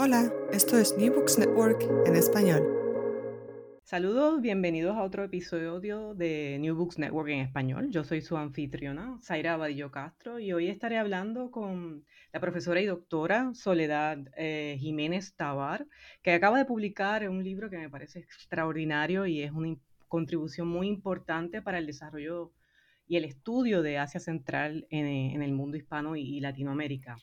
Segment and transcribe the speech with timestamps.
[0.00, 2.62] Hola, esto es New Books Network en español.
[3.82, 7.90] Saludos, bienvenidos a otro episodio de New Books Network en español.
[7.90, 12.86] Yo soy su anfitriona, Zaira Abadillo Castro, y hoy estaré hablando con la profesora y
[12.86, 15.84] doctora Soledad eh, Jiménez Tabar,
[16.22, 19.74] que acaba de publicar un libro que me parece extraordinario y es una
[20.06, 22.52] contribución muy importante para el desarrollo
[23.08, 27.16] y el estudio de Asia Central en, el mundo hispano y Latinoamérica.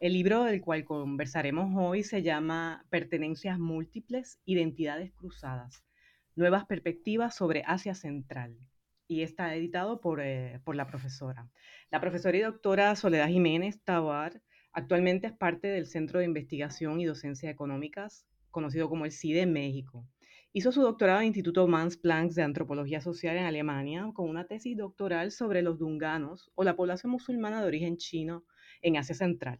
[0.00, 5.84] El libro del cual conversaremos hoy se llama Pertenencias Múltiples, Identidades Cruzadas,
[6.36, 8.56] Nuevas Perspectivas sobre Asia Central
[9.08, 11.50] y está editado por, eh, por, la profesora.
[11.90, 14.40] La profesora y doctora Soledad Jiménez Tabar
[14.72, 19.52] actualmente es parte del Centro de Investigación y Docencia Económicas, conocido como el CIDE en
[19.52, 20.06] México.
[20.52, 24.46] Hizo su doctorado en el Instituto Mans Planck de Antropología Social en Alemania con una
[24.46, 28.44] tesis doctoral sobre los dunganos o la población musulmana de origen chino
[28.80, 29.58] en Asia Central.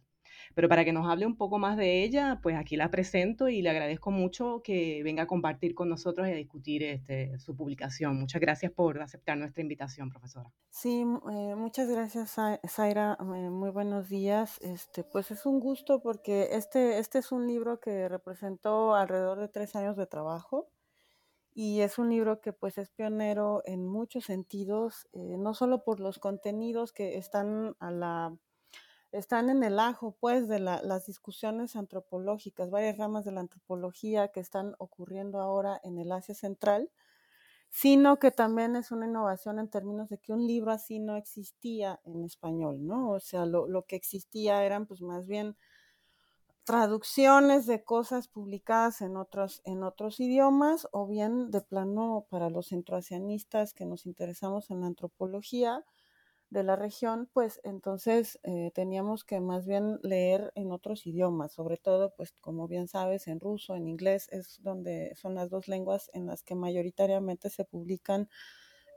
[0.55, 3.61] Pero para que nos hable un poco más de ella, pues aquí la presento y
[3.61, 8.19] le agradezco mucho que venga a compartir con nosotros y a discutir este, su publicación.
[8.19, 10.51] Muchas gracias por aceptar nuestra invitación, profesora.
[10.69, 12.35] Sí, eh, muchas gracias,
[12.67, 13.17] Zaira.
[13.19, 14.59] Eh, muy buenos días.
[14.61, 19.47] Este, pues es un gusto porque este, este es un libro que representó alrededor de
[19.49, 20.69] tres años de trabajo
[21.53, 25.99] y es un libro que pues es pionero en muchos sentidos, eh, no solo por
[25.99, 28.37] los contenidos que están a la
[29.11, 34.39] están en el ajo, pues, de las discusiones antropológicas, varias ramas de la antropología que
[34.39, 36.91] están ocurriendo ahora en el Asia Central,
[37.69, 42.01] sino que también es una innovación en términos de que un libro así no existía
[42.05, 43.11] en español, ¿no?
[43.11, 45.55] O sea, lo, lo que existía eran, pues, más bien
[46.63, 52.67] traducciones de cosas publicadas en otros, en otros idiomas o bien de plano para los
[52.67, 55.83] centroasianistas que nos interesamos en la antropología,
[56.49, 61.77] de la región, pues entonces eh, teníamos que más bien leer en otros idiomas, sobre
[61.77, 66.09] todo, pues como bien sabes, en ruso, en inglés, es donde son las dos lenguas
[66.13, 68.29] en las que mayoritariamente se publican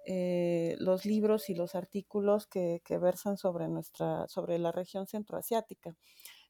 [0.06, 5.94] eh, los libros y los artículos que, versan sobre nuestra, sobre la región centroasiática.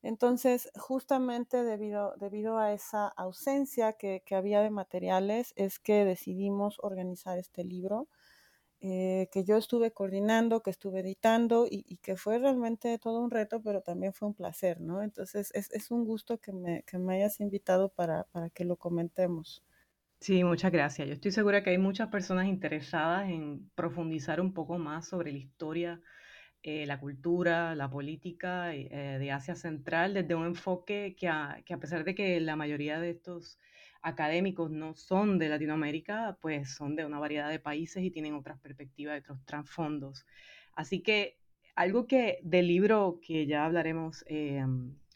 [0.02, 6.78] Entonces, justamente debido, debido a esa ausencia que, que había de materiales, es que decidimos
[6.80, 8.08] organizar este libro
[8.84, 13.62] eh, que yo estuve coordinando, que estuve editando y, que fue realmente todo un reto,
[13.62, 15.02] pero también fue un placer, ¿no?
[15.02, 18.74] Entonces es, es un gusto que me, que me hayas invitado para, para, que lo
[18.74, 19.62] comentemos.
[20.18, 21.06] Sí, muchas gracias.
[21.06, 25.38] Yo estoy segura que hay muchas personas interesadas en profundizar un poco más sobre la
[25.38, 26.00] historia,
[26.64, 31.74] eh, la cultura, la política eh, de Asia Central desde un enfoque que a, que
[31.74, 33.60] a pesar de que la mayoría de estos
[34.02, 38.58] académicos no son de Latinoamérica, pues son de una variedad de países y tienen otras
[38.58, 40.26] perspectivas, otros trasfondos.
[40.74, 41.38] Así que
[41.74, 44.64] algo que del libro que ya hablaremos eh,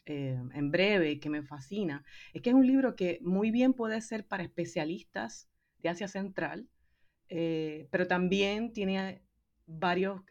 [0.05, 2.03] eh, en breve, que me fascina,
[2.33, 5.49] es que es un libro que muy bien puede ser para especialistas
[5.79, 6.67] de Asia Central,
[7.29, 9.21] eh, pero también tiene
[9.65, 10.21] varios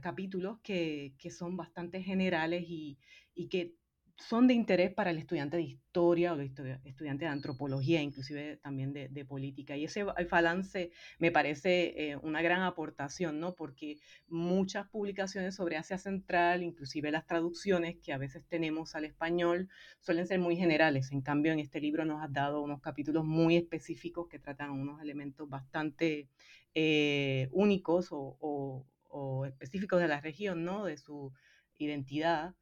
[0.00, 2.98] capítulos que, que, son bastante generales y,
[3.34, 3.74] y que
[4.20, 6.52] son de interés para el estudiante de historia o el
[6.84, 9.76] estudiante de antropología, inclusive también de, política.
[9.76, 13.54] Y ese balance me parece eh, una gran aportación, ¿no?
[13.54, 13.98] Porque
[14.28, 19.68] muchas publicaciones sobre Asia Central, inclusive las traducciones que a veces tenemos al español,
[20.00, 21.12] suelen ser muy generales.
[21.12, 25.00] En cambio, en este libro nos has dado unos capítulos muy específicos que tratan unos
[25.00, 26.28] elementos bastante
[26.74, 30.84] eh, únicos o, o específicos de la región, ¿no?
[30.84, 31.32] De su
[31.78, 32.54] identidad.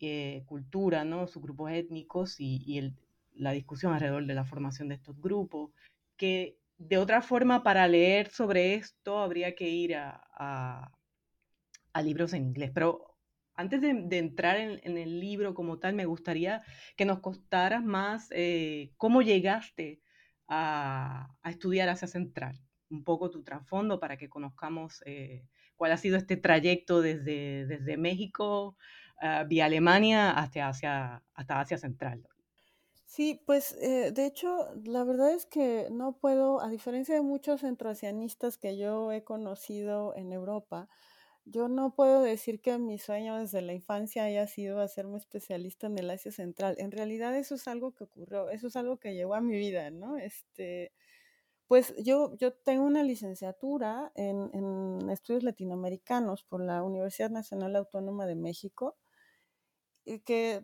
[0.00, 1.26] Eh, cultura, ¿no?
[1.26, 2.94] sus grupos étnicos y,
[3.34, 5.72] la discusión alrededor de la formación de estos grupos,
[6.16, 10.92] que de otra forma para leer sobre esto habría que ir a,
[12.02, 12.70] libros en inglés.
[12.72, 13.16] Pero
[13.54, 16.62] antes de, entrar en, el libro como tal, me gustaría
[16.96, 20.00] que nos contaras más eh, cómo llegaste
[20.46, 25.44] a, estudiar Asia Central, un poco tu trasfondo para que conozcamos eh,
[25.76, 28.76] cuál ha sido este trayecto desde, desde México
[29.20, 32.24] Ah, vía Alemania hasta Asia, hasta Asia Central.
[33.04, 37.62] Sí, pues eh, de hecho, la verdad es que no puedo, a diferencia de muchos
[37.62, 40.88] centroasianistas que yo he conocido en Europa,
[41.46, 45.98] yo no puedo decir que mi sueño desde la infancia haya sido hacerme especialista en
[45.98, 46.76] el Asia Central.
[46.78, 49.90] En realidad eso es algo que ocurrió, eso es algo que llegó a mi vida,
[49.90, 50.18] ¿no?
[50.18, 50.92] Este,
[51.66, 58.26] pues yo, yo tengo una licenciatura en, en estudios latinoamericanos por la Universidad Nacional Autónoma
[58.26, 58.96] de México
[60.24, 60.62] que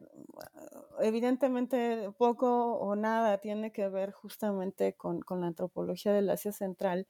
[1.01, 7.07] evidentemente poco o nada tiene que ver justamente con, la antropología del Asia Central,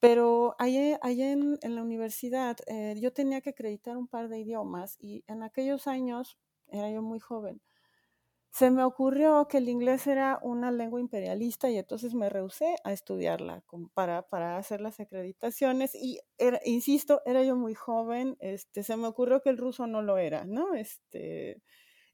[0.00, 5.24] pero allá, en, la universidad eh, yo tenía que acreditar un par de idiomas y
[5.26, 6.38] en aquellos años,
[6.68, 7.60] era yo muy joven,
[8.56, 12.92] se me ocurrió que el inglés era una lengua imperialista y entonces me rehusé a
[12.94, 13.62] estudiarla
[13.92, 16.20] para, para hacer las acreditaciones y,
[16.64, 20.46] insisto, era yo muy joven, este, se me ocurrió que el ruso no lo era,
[20.46, 20.72] ¿no?
[20.72, 21.60] Este,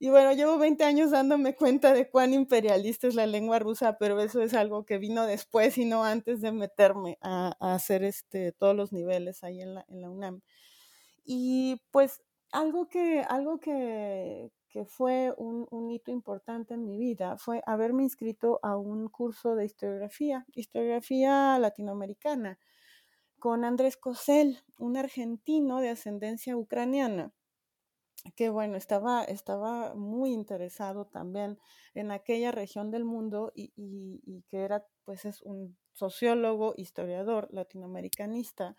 [0.01, 4.21] y bueno, llevo 20 años dándome cuenta de cuán imperialista es la lengua rusa, pero
[4.21, 8.75] eso es algo que vino después y no antes de meterme a, hacer este, todos
[8.75, 10.41] los niveles ahí en la, en la UNAM.
[11.25, 17.37] Y pues algo que, algo que, que fue un, un, hito importante en mi vida
[17.37, 22.59] fue haberme inscrito a un curso de historiografía, historiografía latinoamericana,
[23.39, 27.33] con Andrés Cosel, un argentino de ascendencia ucraniana,
[28.37, 31.59] que bueno, estaba, estaba muy interesado también
[31.95, 38.77] en aquella región del mundo y, y, que era, pues es un sociólogo, historiador latinoamericanista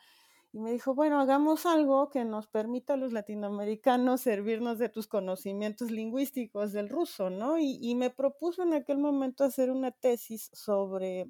[0.54, 5.08] y me dijo, bueno, hagamos algo que nos permita a los latinoamericanos servirnos de tus
[5.08, 7.58] conocimientos lingüísticos del ruso, ¿no?
[7.58, 11.26] Y, me propuso en aquel momento hacer una tesis sobre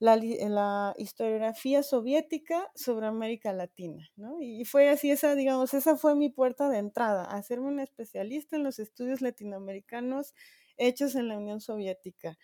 [0.00, 4.42] la, la, historiografía soviética sobre América Latina, ¿no?
[4.42, 8.64] Y fue así, esa, digamos, esa fue mi puerta de entrada, hacerme una especialista en
[8.64, 10.34] los estudios latinoamericanos
[10.78, 12.36] hechos en la Unión Soviética.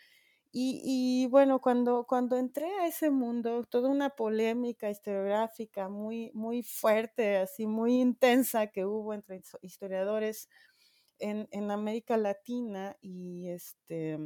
[0.50, 7.36] Y, bueno, cuando, cuando entré a ese mundo, toda una polémica historiográfica muy, muy fuerte,
[7.36, 10.48] así muy intensa que hubo entre historiadores
[11.18, 14.18] en, en América Latina y, este,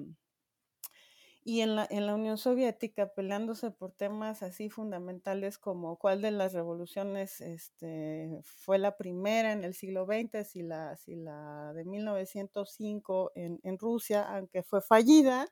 [1.44, 6.30] y en, la, en la Unión Soviética, peleándose por temas así fundamentales como cuál de
[6.30, 11.84] las revoluciones este, fue la primera en el siglo XX, si la, si la de
[11.84, 15.48] 1905 en, en Rusia, aunque fue fallida,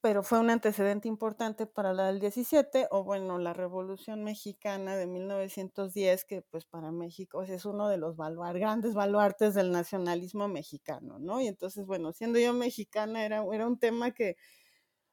[0.00, 5.06] pero fue un antecedente importante para la del 17, o bueno, la Revolución Mexicana de
[5.06, 11.40] 1910, que pues para México es uno de los grandes baluartes del nacionalismo mexicano, ¿no?
[11.40, 14.36] Y entonces, bueno, siendo yo mexicana era, era un tema que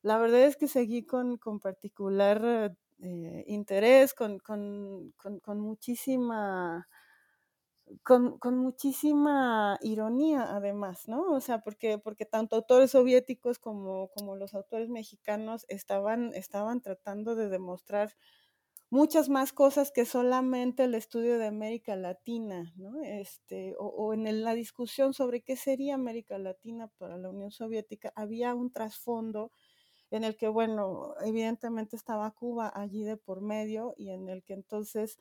[0.02, 6.88] la verdad es que seguí con, con particular eh, interés, con, con, con muchísima
[8.04, 11.32] con, con, muchísima ironía además, ¿no?
[11.32, 17.36] O sea, porque, porque tanto autores soviéticos como, como los autores mexicanos estaban, estaban tratando
[17.36, 18.16] de demostrar
[18.90, 23.02] muchas más cosas que solamente el estudio de América Latina, ¿no?
[23.04, 28.14] Este, o, o en la discusión sobre qué sería América Latina para la Unión Soviética,
[28.16, 29.52] había un trasfondo
[30.12, 34.54] en el que, bueno, evidentemente estaba Cuba allí de por medio y en el que
[34.54, 35.18] entonces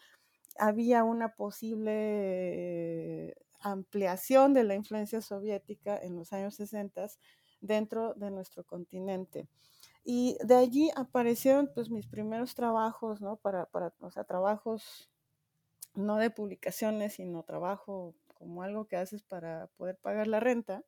[0.58, 7.06] había una posible ampliación de la influencia soviética en los años 60
[7.60, 9.48] dentro de nuestro continente.
[10.04, 13.36] Y de allí aparecieron pues mis primeros trabajos, ¿no?
[13.36, 15.10] Para, para, o sea, trabajos
[15.94, 20.84] no de publicaciones, sino trabajo como algo que haces para poder pagar la renta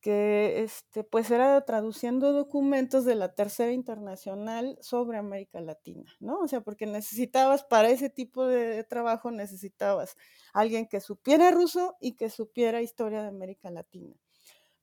[0.00, 6.40] que este, pues era traduciendo documentos de la Tercera Internacional sobre América Latina, ¿no?
[6.40, 10.16] O sea, porque necesitabas para ese tipo de trabajo, necesitabas
[10.52, 14.14] alguien que supiera ruso y que supiera historia de América Latina.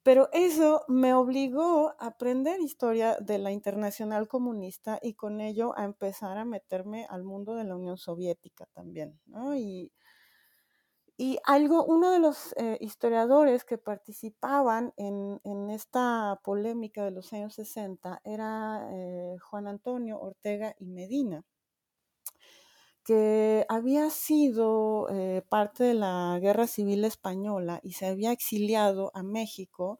[0.03, 5.85] Pero eso me obligó a aprender historia de la internacional comunista y con ello a
[5.85, 9.55] empezar a meterme al mundo de la Unión Soviética también, ¿no?
[9.55, 9.91] Y,
[11.17, 17.31] y algo, uno de los eh, historiadores que participaban en, en, esta polémica de los
[17.33, 21.43] años 60 era eh, Juan Antonio Ortega y Medina,
[23.05, 29.23] que había sido eh, parte de la Guerra Civil Española y se había exiliado a
[29.23, 29.99] México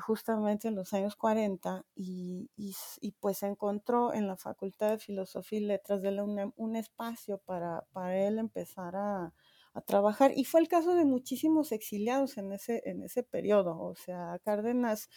[0.00, 5.58] justamente en los años 40 y, y, y, pues encontró en la Facultad de Filosofía
[5.58, 9.32] y Letras de la UNAM un espacio para, para él empezar a
[9.74, 10.32] a trabajar.
[10.36, 13.78] Y fue el caso de muchísimos exiliados en ese, en ese periodo.
[13.80, 15.08] O sea, Cárdenas,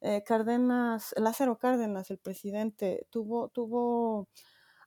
[0.00, 4.28] eh, Cárdenas, Lázaro Cárdenas, el presidente, tuvo, tuvo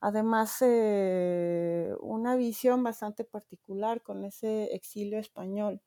[0.02, 5.82] además eh, una visión bastante particular con ese exilio español.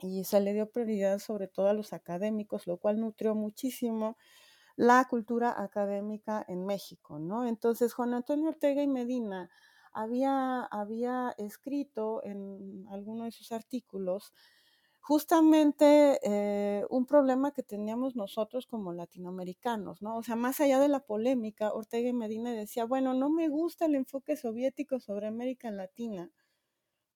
[0.00, 4.16] Y se le dio prioridad sobre todo a los académicos, lo cual nutrió muchísimo
[4.76, 7.46] la cultura académica en México, ¿no?
[7.46, 9.50] Entonces, Juan Antonio Ortega y Medina
[9.94, 14.32] había, había escrito en alguno de sus artículos
[15.00, 20.16] justamente eh, un problema que teníamos nosotros como latinoamericanos, ¿no?
[20.16, 23.84] O sea, más allá de la polémica, Ortega y Medina decía, bueno, no me gusta
[23.84, 26.30] el enfoque soviético sobre América Latina,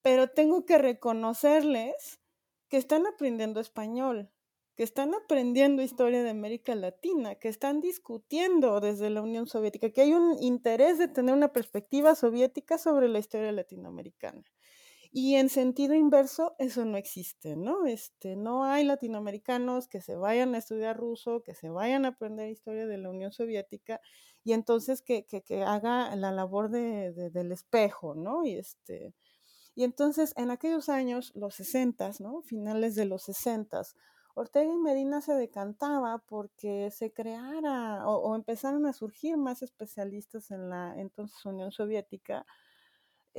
[0.03, 2.21] pero tengo que reconocerles
[2.69, 4.31] que están aprendiendo español,
[4.79, 10.03] que están aprendiendo historia de América Latina, que están discutiendo desde la Unión Soviética, que
[10.03, 14.45] hay un interés de tener una perspectiva soviética sobre la historia latinoamericana.
[15.11, 17.87] Y en sentido inverso, eso no existe, ¿no?
[17.87, 22.49] Este, no hay latinoamericanos que se vayan a estudiar ruso, que se vayan a aprender
[22.49, 24.01] historia de la Unión Soviética
[24.45, 28.45] y entonces que, que, haga la labor de, del espejo, ¿no?
[28.45, 29.13] Y, este,
[29.75, 32.43] y entonces en aquellos años, los 60, ¿no?
[32.43, 33.83] Finales de los 60,
[34.39, 40.71] Ortega y Medina se decantaba porque se creara o, empezaron a surgir más especialistas en
[40.71, 42.47] la entonces Unión Soviética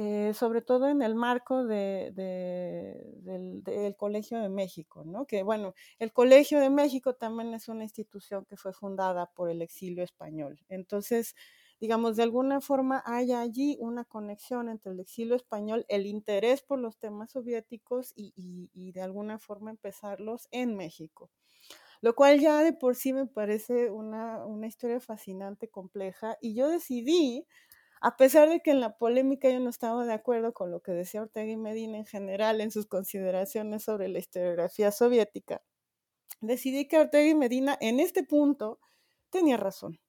[0.01, 5.25] eh, sobre todo en el marco de, del, Colegio de México, ¿no?
[5.25, 9.61] Que bueno, el Colegio de México también es una institución que fue fundada por el
[9.61, 10.57] exilio español.
[10.69, 11.35] Entonces,
[11.79, 16.79] digamos, de alguna forma hay allí una conexión entre el exilio español, el interés por
[16.79, 18.33] los temas soviéticos y,
[18.73, 21.29] y de alguna forma empezarlos en México
[22.01, 26.69] lo cual ya de por sí me parece una, una, historia fascinante, compleja, y yo
[26.69, 27.45] decidí
[28.01, 30.93] a pesar de que en la polémica yo no estaba de acuerdo con lo que
[30.93, 35.61] decía Ortega y Medina en general en sus consideraciones sobre la historiografía soviética,
[36.41, 38.79] decidí que Ortega y Medina en este punto
[39.29, 39.99] tenía razón.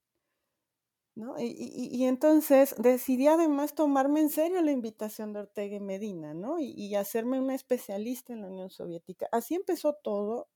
[1.39, 6.59] Y, entonces decidí además tomarme en serio la invitación de Ortega y Medina ¿no?
[6.59, 9.29] y, hacerme una especialista en la Unión Soviética.
[9.33, 10.49] Así empezó todo.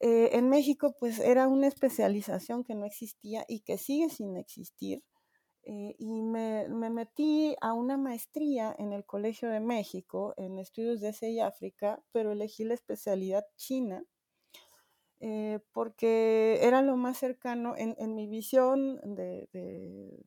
[0.00, 5.02] Eh, en México pues era una especialización que no existía y que sigue sin existir.
[5.64, 11.08] Eh, y me, metí a una maestría en el Colegio de México en estudios de
[11.08, 14.04] Asia y África, pero elegí la especialidad china
[15.22, 20.18] eh, porque era lo más cercano en, mi visión de,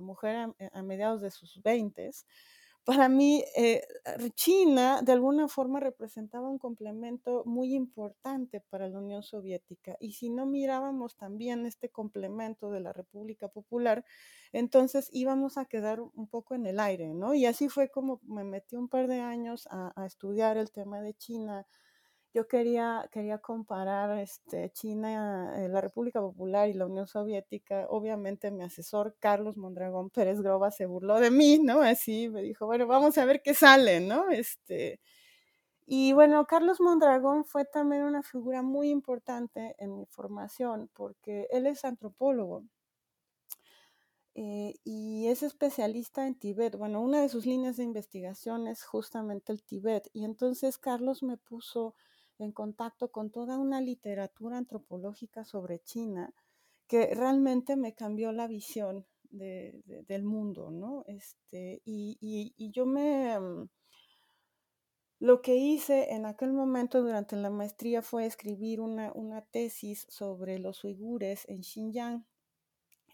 [0.00, 2.26] mujer a, a, mediados de sus veintes
[2.84, 3.86] para mí, eh,
[4.34, 9.96] China de alguna forma representaba un complemento muy importante para la Unión Soviética.
[10.00, 14.04] Y si no mirábamos también este complemento de la República Popular,
[14.52, 17.34] entonces íbamos a quedar un poco en el aire, ¿no?
[17.34, 21.00] Y así fue como me metí un par de años a, a estudiar el tema
[21.00, 21.66] de China,
[22.32, 27.86] yo quería, quería comparar este, China, eh, la República Popular y la Unión Soviética.
[27.88, 31.82] Obviamente mi asesor Carlos Mondragón Pérez Groba se burló de mí, ¿no?
[31.82, 34.30] Así me dijo, bueno, vamos a ver qué sale, ¿no?
[34.30, 35.00] Este,
[35.86, 41.66] y bueno, Carlos Mondragón fue también una figura muy importante en mi formación porque él
[41.66, 42.64] es antropólogo.
[44.34, 46.76] Eh, y es especialista en Tibet.
[46.76, 50.08] Bueno, una de sus líneas de investigación es justamente el Tibet.
[50.14, 51.94] Y entonces Carlos me puso
[52.42, 56.32] en contacto con toda una literatura antropológica sobre China
[56.86, 61.04] que realmente me cambió la visión del mundo, ¿no?
[61.06, 63.38] Este, y, yo me...
[63.40, 63.68] Mm,
[65.20, 70.58] lo que hice en aquel momento durante la maestría fue escribir una, una tesis sobre
[70.58, 72.26] los uigures en Xinjiang,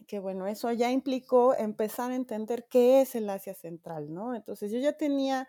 [0.07, 4.33] que bueno, eso ya implicó empezar a entender qué es el Asia Central, ¿no?
[4.33, 5.47] Entonces yo ya tenía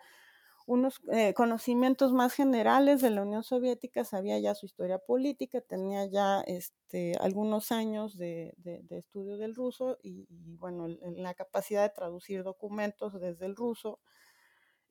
[0.65, 6.05] unos eh, conocimientos más generales de la Unión Soviética, sabía ya su historia política, tenía
[6.05, 8.53] ya este, algunos años de,
[8.89, 10.27] estudio del ruso y,
[10.57, 13.99] bueno, la capacidad de traducir documentos desde el ruso.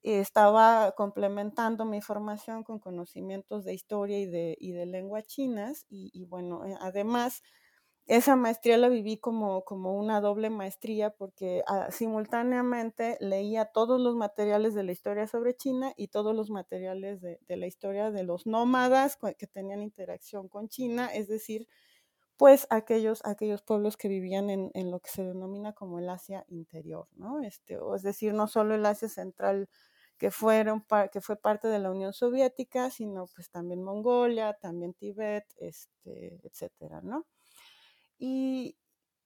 [0.03, 6.11] estaba complementando mi formación con conocimientos de historia y de, y de lengua chinas y,
[6.15, 7.43] y bueno, eh, además
[8.11, 14.17] esa maestría la viví como, como una doble maestría porque ah, simultáneamente leía todos los
[14.17, 18.47] materiales de la historia sobre China y todos los materiales de, la historia de los
[18.47, 21.69] nómadas que tenían interacción con China, es decir,
[22.37, 26.45] pues aquellos, aquellos pueblos que vivían en, en, lo que se denomina como el Asia
[26.49, 27.41] interior, ¿no?
[27.45, 29.69] Este, o es decir, no solo el Asia central
[30.19, 35.45] que, fueron, que fue parte de la Unión Soviética, sino pues también Mongolia, también Tibet,
[35.59, 37.25] este, etcétera, ¿no?
[38.23, 38.77] Y,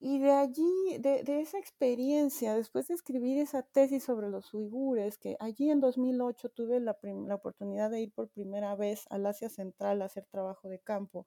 [0.00, 5.70] de allí, de, esa experiencia, después de escribir esa tesis sobre los uigures, que allí
[5.70, 10.04] en 2008 tuve la, la, oportunidad de ir por primera vez al Asia Central a
[10.04, 11.26] hacer trabajo de campo,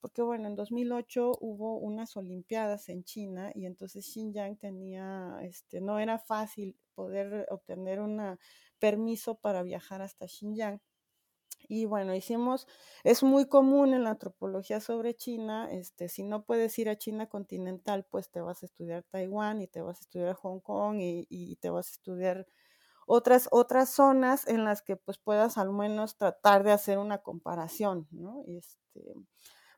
[0.00, 5.98] porque bueno, en 2008 hubo unas Olimpiadas en China y entonces Xinjiang tenía, este, no
[5.98, 8.38] era fácil poder obtener un
[8.78, 10.80] permiso para viajar hasta Xinjiang.
[11.68, 12.66] Y bueno, hicimos,
[13.04, 17.28] es muy común en la antropología sobre China, este, si no puedes ir a China
[17.28, 21.56] continental, pues te vas a estudiar Taiwán y te vas a estudiar Hong Kong y,
[21.56, 22.46] te vas a estudiar
[23.06, 28.08] otras, otras zonas en las que pues puedas al menos tratar de hacer una comparación,
[28.10, 28.42] ¿no?
[28.46, 29.14] Este,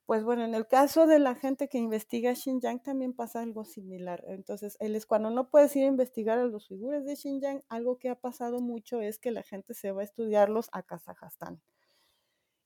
[0.06, 4.25] pues bueno, en el caso de la gente que investiga Xinjiang también pasa algo similar.
[4.26, 7.99] Entonces, él es cuando no puedes ir a investigar a los figuras de Xinjiang, algo
[7.99, 11.61] que ha pasado mucho es que la gente se va a estudiarlos a Kazajstán.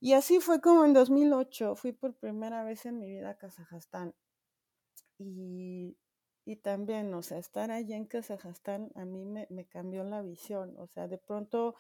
[0.01, 4.15] Y así fue como en 2008 fui por primera vez en mi vida a Kazajstán.
[5.19, 5.97] Y,
[6.63, 11.09] también, o sea, estar allí en Kazajstán a mí me cambió la visión, o sea,
[11.09, 11.75] de pronto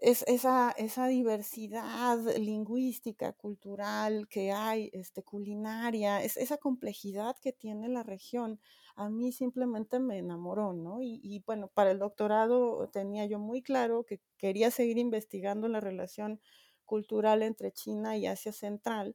[0.00, 7.88] es esa, esa diversidad lingüística, cultural que hay, este, culinaria, es, esa complejidad que tiene
[7.88, 8.60] la región,
[8.96, 11.02] a mí simplemente me enamoró, ¿no?
[11.02, 15.80] Y, y, bueno, para el doctorado tenía yo muy claro que quería seguir investigando la
[15.80, 16.40] relación
[16.86, 19.14] cultural entre China y Asia Central,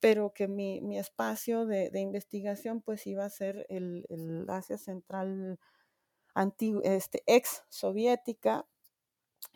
[0.00, 4.78] pero que mi, mi espacio de, de, investigación pues iba a ser el, el Asia
[4.78, 5.58] Central
[6.82, 8.66] este, ex soviética,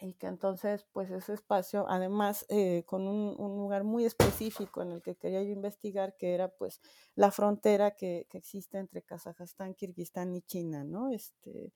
[0.00, 4.92] y que entonces pues ese espacio además eh, con un, un, lugar muy específico en
[4.92, 6.80] el que quería yo investigar que era pues
[7.14, 11.10] la frontera que, que existe entre Kazajstán, Kirguistán y China, ¿no?
[11.10, 11.72] Este,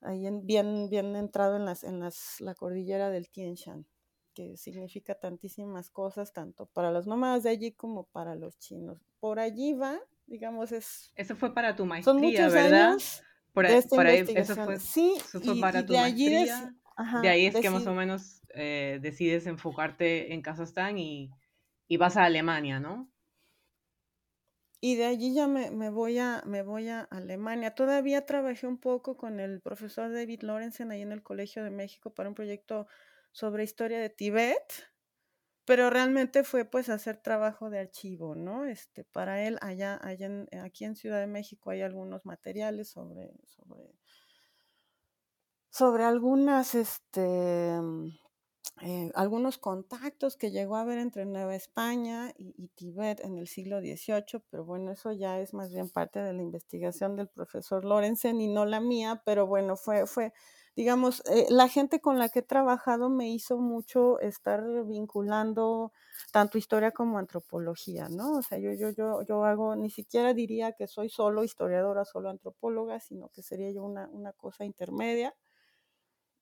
[0.00, 3.86] ahí en, bien, bien entrado en, las, en las, la cordillera del Tien Shan,
[4.34, 9.04] que significa tantísimas cosas, tanto para los nómadas de allí como para los chinos.
[9.20, 11.12] Por allí va, digamos, es...
[11.16, 12.90] Eso fue para tu maestría, son muchos ¿verdad?
[12.92, 13.22] Años
[13.52, 16.74] por ahí, por ahí, eso fue, sí, eso fue para y tu maestría.
[16.96, 21.30] Ajá, de ahí es que más o menos eh, decides enfocarte en Kazajstán y,
[21.88, 23.10] y, vas a Alemania, ¿no?
[24.80, 27.74] Y de allí ya me, me, voy a, me voy a Alemania.
[27.74, 32.12] Todavía trabajé un poco con el profesor David Lorenzen ahí en el Colegio de México
[32.12, 32.88] para un proyecto
[33.30, 34.90] sobre historia de Tibet,
[35.64, 38.64] pero realmente fue pues hacer trabajo de archivo, ¿no?
[38.64, 43.32] Este, para él allá, allá en, aquí en Ciudad de México hay algunos materiales sobre,
[43.46, 43.94] sobre
[45.72, 47.80] sobre algunas, este,
[48.82, 53.48] eh, algunos contactos que llegó a haber entre Nueva España y, y, Tibet en el
[53.48, 57.86] siglo XVIII, pero bueno, eso ya es más bien parte de la investigación del profesor
[57.86, 60.34] Lorenzen y no la mía, pero bueno, fue, fue
[60.76, 65.92] digamos, eh, la gente con la que he trabajado me hizo mucho estar vinculando
[66.32, 68.38] tanto historia como antropología, ¿no?
[68.38, 72.28] O sea, yo, yo, yo, yo hago, ni siquiera diría que soy solo historiadora, solo
[72.28, 75.34] antropóloga, sino que sería yo una, una cosa intermedia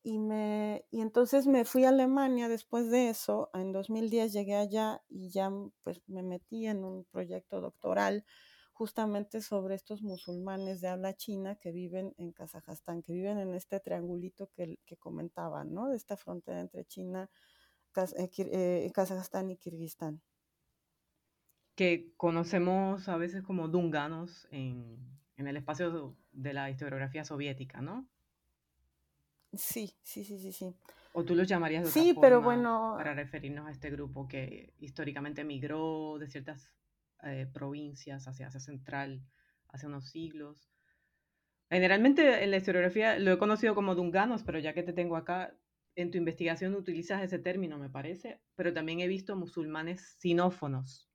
[0.02, 5.02] y, me, y entonces me fui a Alemania después de eso, en 2010 llegué allá
[5.09, 5.50] y ya
[5.83, 8.25] pues me metí en un proyecto doctoral
[8.73, 13.78] justamente sobre estos musulmanes de habla china que viven en Kazajstán, que viven en este
[13.78, 15.91] triangulito que, que comentaba, ¿no?
[15.91, 17.28] De esta frontera entre China,
[17.93, 20.23] Kaz, eh, eh, Kazajstán y Kirguistán.
[21.75, 24.97] Que conocemos a veces como dunganos en,
[25.36, 28.08] en el espacio de la historiografía soviética, ¿no?
[29.52, 30.75] Sí, sí, sí, sí, sí.
[31.13, 34.28] O tú los llamarías de otra sí, forma pero bueno, para referirnos a este grupo
[34.28, 36.73] que históricamente migró de ciertas
[37.23, 39.23] eh, provincias hacia Asia Central
[39.69, 40.71] hace unos siglos.
[41.71, 45.56] Generalmente en la historiografía lo he conocido como dunganos, pero ya que te tengo acá,
[45.97, 51.10] en tu investigación utilizas ese término, me parece, pero también he visto musulmanes sinófonos.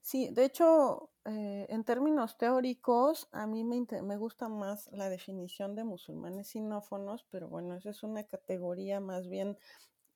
[0.00, 5.74] Sí, de hecho, eh, en términos teóricos, a mí me, me, gusta más la definición
[5.74, 9.58] de musulmanes sinófonos, pero bueno, esa es una categoría más bien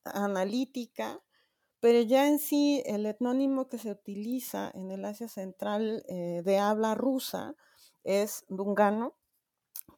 [0.05, 1.21] analítica,
[1.81, 6.59] pero ya en sí el etnónimo que se utiliza en el Asia Central eh, de
[6.59, 7.57] habla rusa
[8.05, 9.15] es dungano,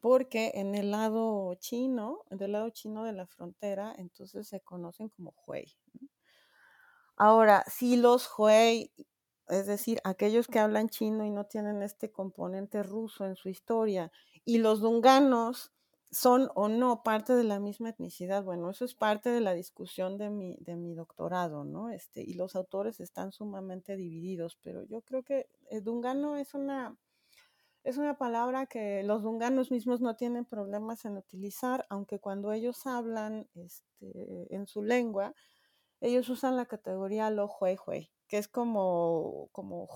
[0.01, 5.33] porque en el lado chino, del lado chino de la frontera, entonces se conocen como
[5.45, 5.77] Hui.
[7.15, 8.91] Ahora, si los Hui
[9.49, 14.11] es decir, aquellos que hablan chino y no tienen este componente ruso en su historia,
[14.45, 15.71] y los dunganos
[16.11, 18.43] son o no parte de la misma etnicidad.
[18.43, 21.89] Bueno, eso es parte de la discusión de mi, de mi doctorado, ¿no?
[21.89, 26.97] Este, y los autores están sumamente divididos, pero yo creo que el dungano es una,
[27.83, 32.85] es una palabra que los dunganos mismos no tienen problemas en utilizar, aunque cuando ellos
[32.87, 35.35] hablan este, en su lengua,
[36.01, 39.87] ellos usan la categoría lo hue hue, que es como, como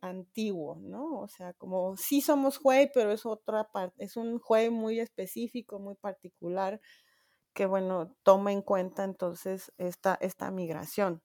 [0.00, 1.20] antiguo, ¿no?
[1.20, 5.78] O sea, como sí somos Huey, pero es otra parte, es un Huey muy específico,
[5.78, 6.80] muy particular,
[7.52, 11.22] que bueno, toma en cuenta entonces esta, esta migración.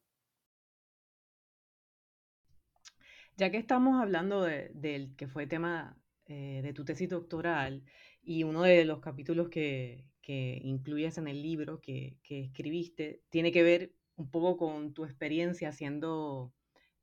[3.37, 7.83] Ya que estamos hablando del de, que fue tema eh, de tu tesis doctoral
[8.21, 13.53] y uno de los capítulos que, que incluyes en el libro que, que escribiste tiene
[13.53, 16.53] que ver un poco con tu experiencia haciendo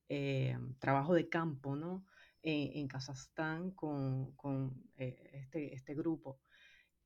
[0.08, 2.04] eh, trabajo de campo, ¿no?
[2.42, 6.38] En, en Kazajstán con, con eh, este, este grupo.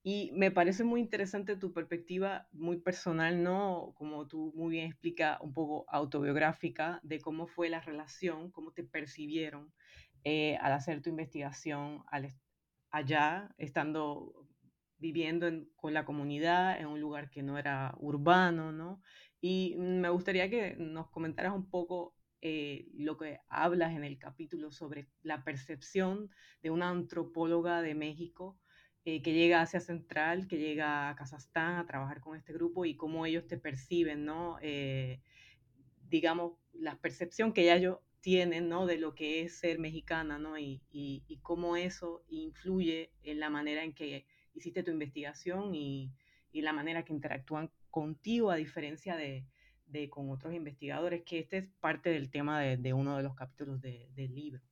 [0.03, 3.93] Y me parece muy interesante tu perspectiva muy personal, ¿no?
[3.97, 8.83] Como tú muy bien explica, un poco autobiográfica de cómo fue la relación, cómo te
[8.83, 9.73] percibieron
[10.25, 12.35] eh, al hacer tu investigación al,
[12.91, 14.47] allá, estando
[14.99, 19.03] viviendo en, con la comunidad en un lugar que no era urbano, ¿no?
[19.41, 24.71] Y me gustaría que nos comentaras un poco eh, lo que hablas en el capítulo
[24.71, 26.31] sobre la percepción
[26.63, 28.59] de una antropóloga de México
[29.05, 32.85] eh, que llega a Asia Central, que llega a Kazajstán a trabajar con este grupo
[32.85, 34.59] y cómo ellos te perciben, ¿no?
[34.61, 35.23] Eh,
[36.09, 38.87] digamos, la percepción que ellos tienen, ¿no?
[38.87, 40.59] De lo que es ser mexicana, ¿no?
[40.59, 46.13] Y, y, cómo eso influye en la manera en que hiciste tu investigación y,
[46.53, 49.47] y la manera que interactúan contigo, a diferencia de,
[50.11, 53.81] con otros investigadores, que este es parte del tema de, de uno de los capítulos
[53.81, 54.63] del libro.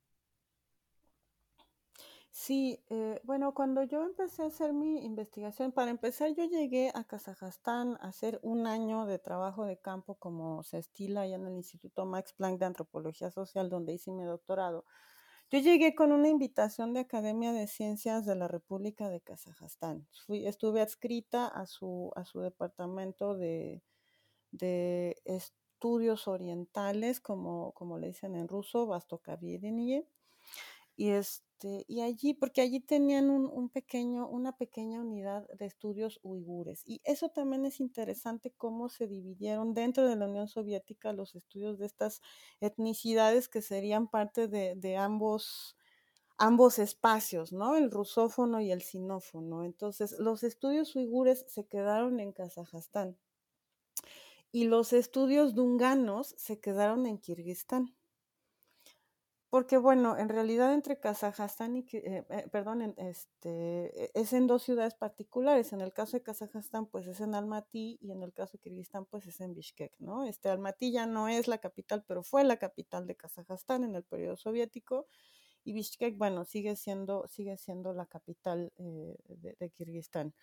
[2.31, 7.02] Sí, eh, bueno, cuando yo empecé a hacer mi investigación, para empezar yo llegué a
[7.02, 11.54] Kazajstán a hacer un año de trabajo de campo como se estila allá en el
[11.54, 14.85] Instituto Max Planck de Antropología Social, donde hice mi doctorado.
[15.51, 20.07] Yo llegué con una invitación de Academia de Ciencias de la República de Kazajstán.
[20.27, 23.83] Fui, estuve adscrita a su, a su departamento de,
[24.53, 30.07] de estudios orientales, como, como le dicen en ruso, Vastokavidenie.
[30.99, 36.83] Y, este, y allí, porque allí tenían un, pequeño, una pequeña unidad de estudios uigures.
[36.85, 41.79] Y eso también es interesante cómo se dividieron dentro de la Unión Soviética los estudios
[41.79, 42.21] de estas
[42.61, 45.77] etnicidades que serían parte de, ambos,
[46.37, 47.77] ambos espacios, ¿no?
[47.77, 49.63] El rusófono y el sinófono.
[49.65, 53.17] Entonces, los estudios uigures se quedaron en Kazajstán
[54.51, 57.95] y los estudios dunganos se quedaron en Kirguistán.
[59.51, 64.63] Porque bueno, en realidad entre Kazajstán y, eh, eh, perdón, este, e, es en dos
[64.63, 65.73] ciudades particulares.
[65.73, 69.07] En el caso de Kazajstán, pues es en Almaty y en el caso de Kirguistán,
[69.07, 70.25] pues es en Bishkek, ¿no?
[70.25, 74.05] Este Almaty ya no es la capital, pero fue la capital de Kazajstán en el
[74.05, 75.07] periodo soviético
[75.65, 80.35] y Bishkek, bueno, sigue siendo, sigue siendo la capital eh, de, de Kirguistán.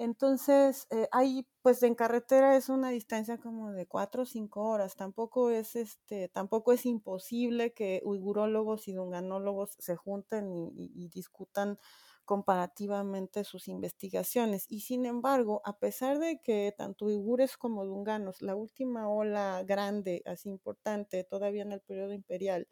[0.00, 4.94] Entonces, eh, ahí, pues en carretera es una distancia como de cuatro o cinco horas.
[4.94, 11.78] Tampoco es, este, tampoco es imposible que uigurólogos y dunganólogos se junten y, discutan
[12.24, 14.66] comparativamente sus investigaciones.
[14.68, 20.22] Y sin embargo, a pesar de que tanto uigures como dunganos, la última ola grande,
[20.26, 22.68] así importante, todavía en el periodo imperial,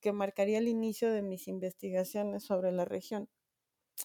[0.00, 3.28] que marcaría el inicio de mis investigaciones sobre la región,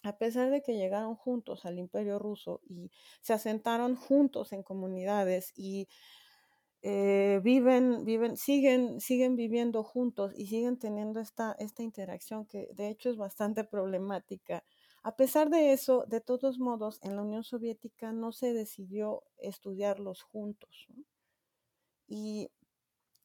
[0.03, 5.51] a pesar de que llegaron juntos al imperio ruso y se asentaron juntos en comunidades
[5.55, 5.87] y
[6.81, 12.89] eh, viven, viven, siguen, siguen viviendo juntos y siguen teniendo esta, esta interacción que de
[12.89, 14.63] hecho es bastante problemática.
[15.03, 20.21] A pesar de eso, de todos modos, en la Unión Soviética no se decidió estudiarlos
[20.23, 20.87] juntos.
[22.07, 22.49] Y,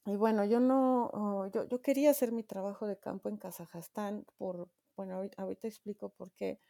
[0.07, 4.27] y, bueno, yo no, oh, yo, yo, quería hacer mi trabajo de campo en Kazajstán
[4.37, 6.61] por, bueno, ahorita, explico por qué.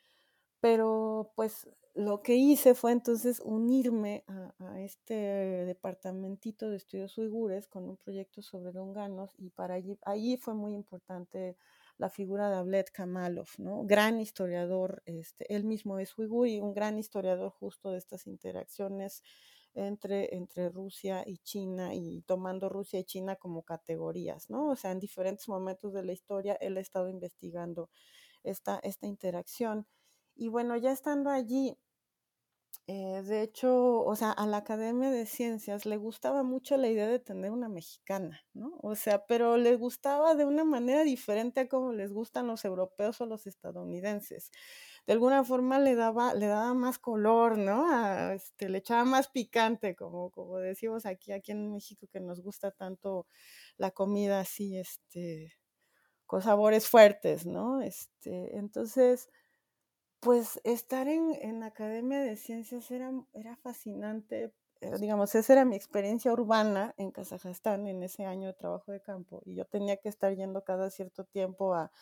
[0.60, 7.88] Pero pues lo que hice fue entonces unirme a, este departamentito de estudios uigures con
[7.88, 11.56] un proyecto sobre longanos y para allí, allí fue muy importante
[11.98, 13.84] la figura de Ablet Kamalov, ¿no?
[13.84, 19.22] Gran historiador, este, él mismo es uigur y un gran historiador justo de estas interacciones
[19.74, 24.68] entre, entre Rusia y China y tomando Rusia y China como categorías, ¿no?
[24.70, 27.90] O sea, en diferentes momentos de la historia él ha estado investigando
[28.44, 29.86] esta, esta interacción.
[30.36, 31.76] Y bueno, ya estando allí,
[32.86, 37.08] eh, de hecho, o sea, a la Academia de Ciencias le gustaba mucho la idea
[37.08, 38.72] de tener una mexicana, ¿no?
[38.82, 43.20] O sea, pero le gustaba de una manera diferente a como les gustan los europeos
[43.22, 44.50] o los estadounidenses.
[45.06, 48.30] De alguna forma le daba, le daba más color, ¿no?
[48.32, 52.70] este, le echaba más picante, como, como decimos aquí, aquí en México, que nos gusta
[52.70, 53.26] tanto
[53.76, 55.52] la comida así, este,
[56.26, 57.82] con sabores fuertes, ¿no?
[57.82, 59.28] Este, entonces,
[60.20, 64.54] pues estar en, en Academia de Ciencias era, era fascinante.
[64.80, 69.02] Eh, digamos, esa era mi experiencia urbana en Kazajstán en ese año de trabajo de
[69.02, 69.42] campo.
[69.44, 71.92] Y yo tenía que estar yendo cada cierto tiempo a,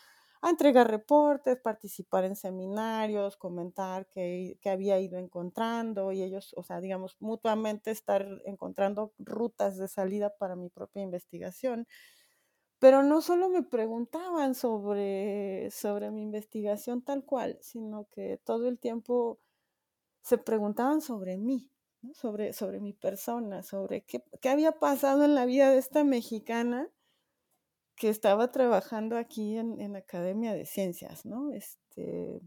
[0.43, 6.81] a entregar reportes, participar en seminarios, comentar qué, había ido encontrando y ellos, o sea,
[6.81, 11.87] digamos, mutuamente estar encontrando rutas de salida para mi propia investigación.
[12.81, 18.81] Pero no solo me preguntaban sobre, sobre mi investigación tal cual, sino que todo el
[18.81, 19.39] tiempo
[20.23, 21.71] se preguntaban sobre mí,
[22.15, 26.91] sobre, sobre mi persona, sobre qué había pasado en la vida de esta mexicana
[27.97, 31.53] que estaba trabajando aquí en, en Academia de Ciencias, ¿no?
[31.53, 32.41] Este,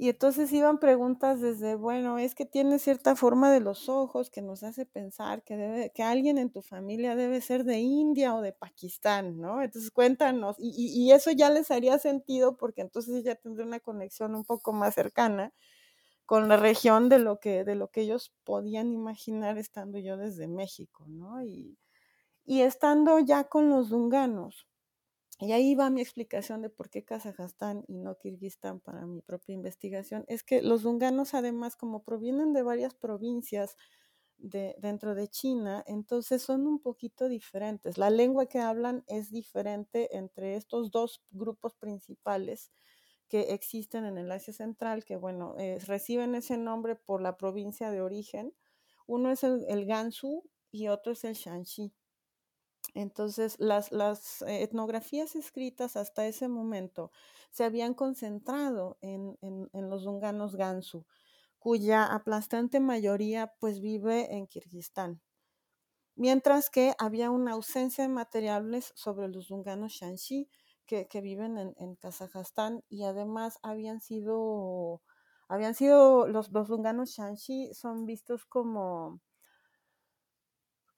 [0.00, 4.42] y entonces iban preguntas desde, bueno, es que tiene cierta forma de los ojos que
[4.42, 8.40] nos hace pensar que, debe, que alguien en tu familia debe ser de India o
[8.40, 9.60] de Pakistán, ¿no?
[9.60, 14.36] Entonces cuéntanos, y, y, eso ya les haría sentido porque entonces ya tendría una conexión
[14.36, 15.52] un poco más cercana
[16.26, 20.46] con la región de lo que, de lo que ellos podían imaginar estando yo desde
[20.46, 21.42] México, ¿no?
[21.42, 21.76] Y,
[22.50, 24.66] Y estando ya con los dunganos,
[25.38, 29.54] y ahí va mi explicación de por qué Kazajstán y no Kirguistán para mi propia
[29.54, 33.76] investigación, es que los dunganos además como provienen de varias provincias
[34.38, 37.98] de, dentro de China, entonces son un poquito diferentes.
[37.98, 42.72] La lengua que hablan es diferente entre estos dos grupos principales
[43.28, 45.54] que existen en el Asia Central, que bueno,
[45.86, 48.54] reciben ese nombre por la provincia de origen.
[49.06, 51.92] Uno es el, el Gansu y otro es el Shanxi.
[52.94, 57.10] Entonces, las, las, etnografías escritas hasta ese momento
[57.50, 61.06] se habían concentrado en, en, en, los dunganos Gansu,
[61.58, 65.20] cuya aplastante mayoría pues vive en Kirguistán.
[66.16, 70.48] Mientras que había una ausencia de materiales sobre los dunganos Shanxi,
[70.86, 75.02] que, que viven en, en, Kazajstán y además habían sido,
[75.48, 79.20] habían sido los, los dunganos Shanxi son vistos como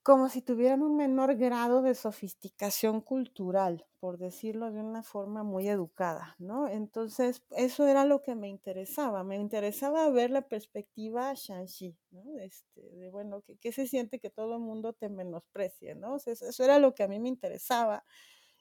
[0.03, 5.69] como si tuvieran un menor grado de sofisticación cultural, por decirlo de una forma muy
[5.69, 6.69] educada, ¿no?
[6.69, 12.39] Entonces, eso era lo que me interesaba, me interesaba ver la perspectiva Shanxi, ¿no?
[12.39, 16.15] Este, de, bueno, ¿qué, ¿qué, se siente que todo el mundo te menosprecie, ¿no?
[16.15, 18.05] O sea, eso era lo que a mí me interesaba.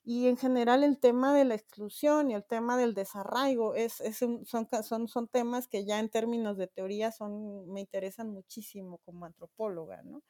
[0.04, 4.22] Y en general el tema de la exclusión y el tema del desarraigo es, es
[4.22, 8.98] un, son, son, son temas que ya en términos de teoría son, me interesan muchísimo
[9.00, 10.24] como antropóloga, ¿no?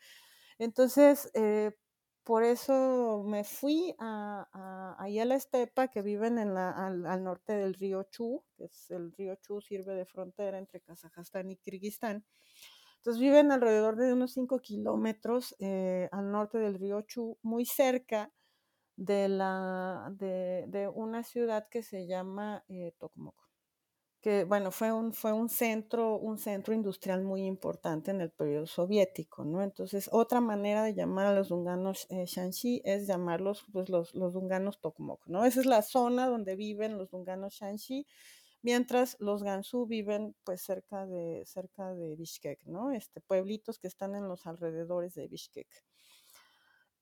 [0.60, 1.72] Entonces, eh,
[2.26, 8.04] por eso me fui a, a, a la estepa que viven al, norte del río
[8.12, 12.26] Chu, que es el río Chu sirve de frontera entre Kazajstán y Kirguistán.
[12.98, 18.32] Entonces viven alrededor de unos 5 kilómetros eh, al norte del río Chu, muy cerca
[18.98, 23.49] de, la, de una ciudad que se llama eh, Tokmok
[24.22, 28.66] que bueno, fue un, fue un centro, un centro industrial muy importante en el periodo
[28.68, 29.64] soviético, ¿no?
[29.64, 34.34] Entonces, otra manera de llamar a los dunganos eh, Shanxi es llamarlos pues, los, los
[34.34, 35.46] dunganos Tokmok, ¿no?
[35.46, 38.06] Esa es la zona donde viven los dunganos Shanxi,
[38.62, 42.92] mientras los Gansu viven pues cerca de, cerca de Bishkek, ¿no?
[42.92, 45.68] Este, pueblitos que están en los alrededores de Bishkek.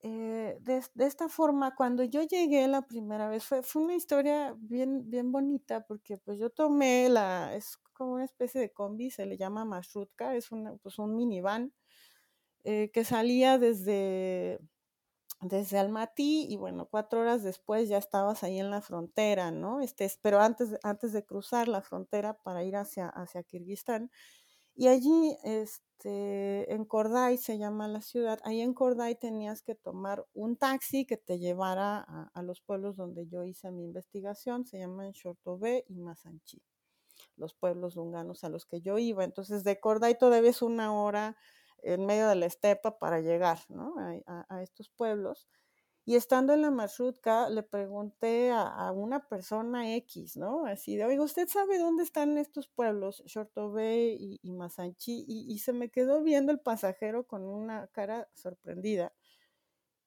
[0.01, 4.55] Eh, de, de, esta forma, cuando yo llegué la primera vez, fue, fue, una historia
[4.57, 9.25] bien, bien bonita porque pues yo tomé la, es como una especie de combi, se
[9.25, 11.73] le llama Mashrutka, es una, pues un minivan
[12.63, 14.60] eh, que salía desde,
[15.41, 19.81] desde Almaty y bueno, cuatro horas después ya estabas ahí en la frontera, ¿no?
[19.81, 24.12] Este, pero antes, antes de cruzar la frontera para ir hacia, hacia Kirguistán.
[24.80, 30.28] Y allí, este, en Corday se llama la ciudad, ahí en Corday tenías que tomar
[30.36, 35.13] un taxi que te llevara a, los pueblos donde yo hice mi investigación, se llaman
[35.13, 36.62] Shortobé y Masanchi,
[37.38, 39.24] los pueblos dunganos a los que yo iba.
[39.24, 41.36] Entonces, de Corday todavía es una hora
[41.82, 43.96] en medio de la estepa para llegar ¿no?
[44.28, 45.48] a estos pueblos.
[46.08, 50.65] Y estando en la marshrutka, le pregunté a, una persona X, ¿no?
[50.65, 55.26] Así de, oiga, ¿usted sabe dónde están estos pueblos, Shortobé y, y Masanchi?
[55.28, 59.12] Y, y, se me quedó viendo el pasajero con una cara sorprendida.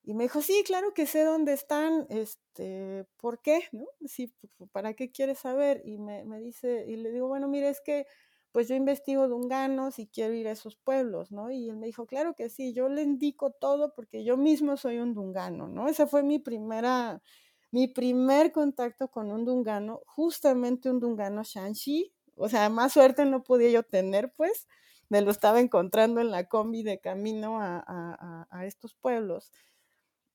[0.03, 3.69] Y me dijo, sí, claro que sé dónde están, este, ¿por qué?
[3.73, 3.85] ¿No?
[4.07, 4.35] Sí,
[4.73, 5.83] ¿para qué quieres saber?
[5.85, 8.07] Y me, me dice, y le digo, bueno, mire, es que
[8.53, 11.51] pues yo investigo dunganos y quiero ir a esos pueblos, ¿no?
[11.51, 14.99] Y él me dijo, claro que sí, yo le indico todo porque yo mismo soy
[14.99, 15.89] un dungano, ¿no?
[15.89, 17.23] Esa fue mi primera,
[17.71, 23.43] mi primer contacto con un dungano, justamente un dungano Shanxi, o sea, más suerte no
[23.45, 24.67] podía yo tener, pues,
[25.09, 29.53] me lo estaba encontrando en la combi de camino a, a, a estos pueblos.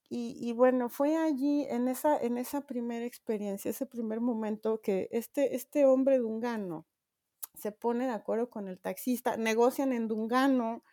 [0.09, 5.07] Y, y, bueno, fue allí, en esa, en esa primera experiencia, ese primer momento, que
[5.11, 6.85] este, este hombre dungano,
[7.55, 10.83] se pone de acuerdo con el taxista, negocian en Dungano,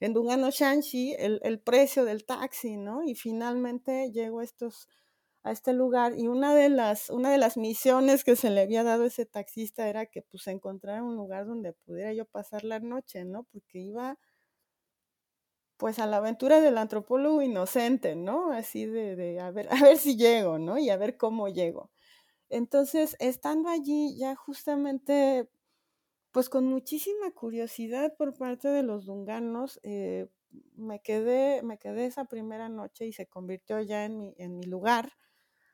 [0.00, 3.02] en Dungano Shanxi, el, el, precio del taxi, ¿no?
[3.02, 4.88] Y finalmente llego a, estos,
[5.42, 8.84] a este lugar y una de, las, una de las misiones que se le había
[8.84, 12.80] dado a ese taxista era que pues encontrara un lugar donde pudiera yo pasar la
[12.80, 13.44] noche, ¿no?
[13.44, 14.18] Porque iba
[15.78, 18.52] pues a la aventura del antropólogo inocente, ¿no?
[18.52, 20.78] Así de, de a, ver, a ver si llego, ¿no?
[20.78, 21.90] Y a ver cómo llego.
[22.50, 25.48] Entonces, estando allí, ya justamente
[26.32, 30.28] pues con muchísima curiosidad por parte de los dunganos, eh,
[30.76, 34.64] me, quedé, me quedé esa primera noche y se convirtió ya en mi, en mi
[34.64, 35.12] lugar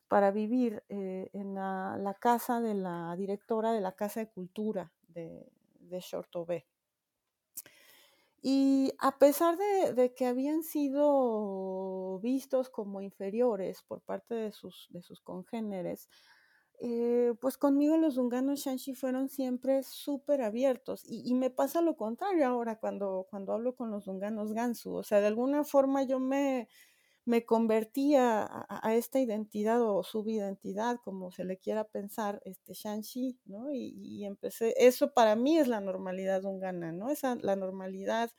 [0.09, 5.51] para vivir eh, en la, casa de la directora de la Casa de Cultura de,
[5.81, 6.67] de Shortobé.
[8.43, 14.87] Y a pesar de, de, que habían sido vistos como inferiores por parte de sus,
[14.91, 16.11] de sus congéneres,
[16.87, 21.97] eh, pues conmigo los dunganos Shanxi fueron siempre súper abiertos y, y, me pasa lo
[21.97, 26.21] contrario ahora cuando, cuando hablo con los dunganos Gansu, o sea, de alguna forma yo
[26.21, 26.69] me,
[27.25, 33.73] me convertía a, esta identidad o subidentidad, como se le quiera pensar, este Shanxi, ¿no?
[33.73, 37.09] Y, empecé, eso para mí es la normalidad de un gana, ¿no?
[37.11, 38.31] Esa, la normalidad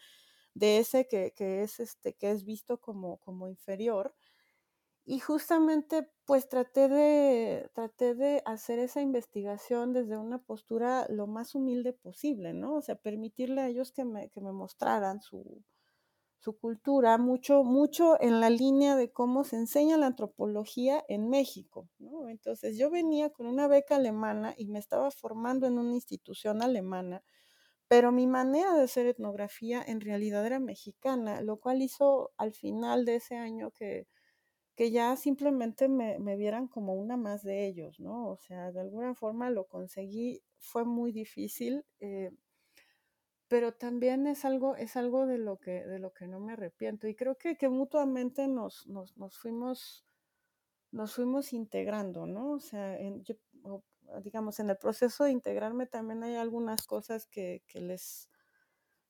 [0.53, 4.13] de ese que, que, es, este, que es visto como, como inferior.
[5.05, 11.55] Y justamente pues traté de, traté de hacer esa investigación desde una postura lo más
[11.55, 12.75] humilde posible, ¿no?
[12.75, 15.63] O sea, permitirle a ellos que me, que me mostraran su,
[16.45, 21.89] su cultura, mucho, mucho en la línea de cómo se enseña la antropología en México.
[21.97, 22.29] ¿no?
[22.29, 27.23] Entonces yo venía con una beca alemana y me estaba formando en una institución alemana,
[27.87, 33.05] pero mi manera de hacer etnografía en realidad era mexicana, lo cual hizo al final
[33.05, 34.07] de ese año que,
[34.75, 38.27] que ya simplemente me, me, vieran como una más de ellos, ¿no?
[38.29, 41.85] O sea, de alguna forma lo conseguí, fue muy difícil.
[41.99, 42.31] Eh,
[43.47, 47.07] pero también es algo, es algo de lo que, de lo que no me arrepiento.
[47.07, 50.05] Y creo que, que mutuamente nos, nos, nos, fuimos,
[50.91, 52.53] nos fuimos integrando, ¿no?
[52.53, 53.23] O sea, en,
[54.23, 58.29] digamos, en el proceso de integrarme también hay algunas cosas que, que les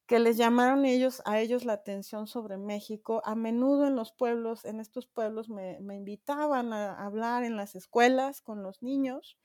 [0.08, 3.22] que les llamaron ellos, a ellos la atención sobre México.
[3.26, 7.76] A menudo en los pueblos, en estos pueblos me, me invitaban a hablar en las
[7.76, 9.38] escuelas con los niños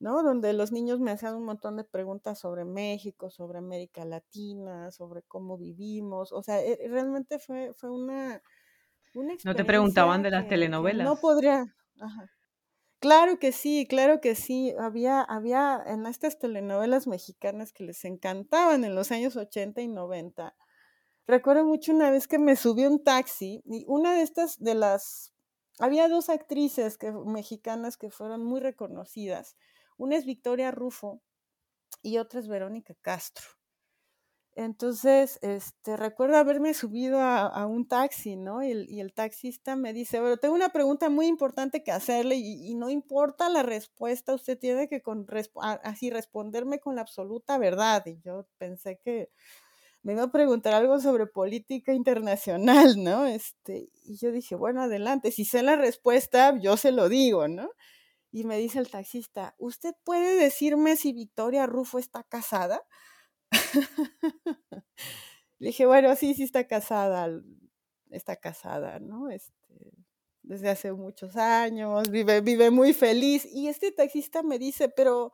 [0.00, 0.22] ¿no?
[0.22, 5.22] Donde los niños me hacían un montón de preguntas sobre México, sobre América Latina, sobre
[5.22, 6.32] cómo vivimos.
[6.32, 8.40] O sea, e, realmente fue, fue una,
[9.14, 11.06] una ¿No te preguntaban de las telenovelas?
[11.06, 11.74] No podría.
[13.00, 14.74] Claro que sí, claro que sí.
[14.78, 20.56] Había, había en estas telenovelas mexicanas que les encantaban en los años 80 y 90.
[21.26, 25.32] Recuerdo mucho una vez que me subí un taxi y una de estas de las
[25.80, 29.56] había dos actrices que, mexicanas que fueron muy reconocidas.
[29.98, 31.22] Una es Victoria Rufo
[32.02, 33.46] y otra es Verónica Castro.
[34.58, 38.60] Entonces, este, recuerdo haberme subido a, un taxi, ¿no?
[38.64, 42.90] Y el, taxista me dice, bueno, tengo una pregunta muy importante que hacerle y, no
[42.90, 45.00] importa la respuesta, usted tiene que
[45.84, 48.04] así responderme con la absoluta verdad.
[48.06, 49.30] Y yo pensé que
[50.02, 53.26] me iba a preguntar algo sobre política internacional, ¿no?
[53.26, 57.70] Este, y yo dije, bueno, adelante, si sé la respuesta, yo se lo digo, ¿no?
[58.32, 62.82] Y me dice el taxista, ¿usted puede decirme si Victoria Rufo está casada?
[65.58, 67.28] Le dije, bueno, sí, sí está casada,
[68.10, 69.28] está casada, ¿no?
[69.30, 69.92] Este,
[70.42, 73.46] desde hace muchos años, vive, vive muy feliz.
[73.46, 75.32] Y este taxista me dice, pero,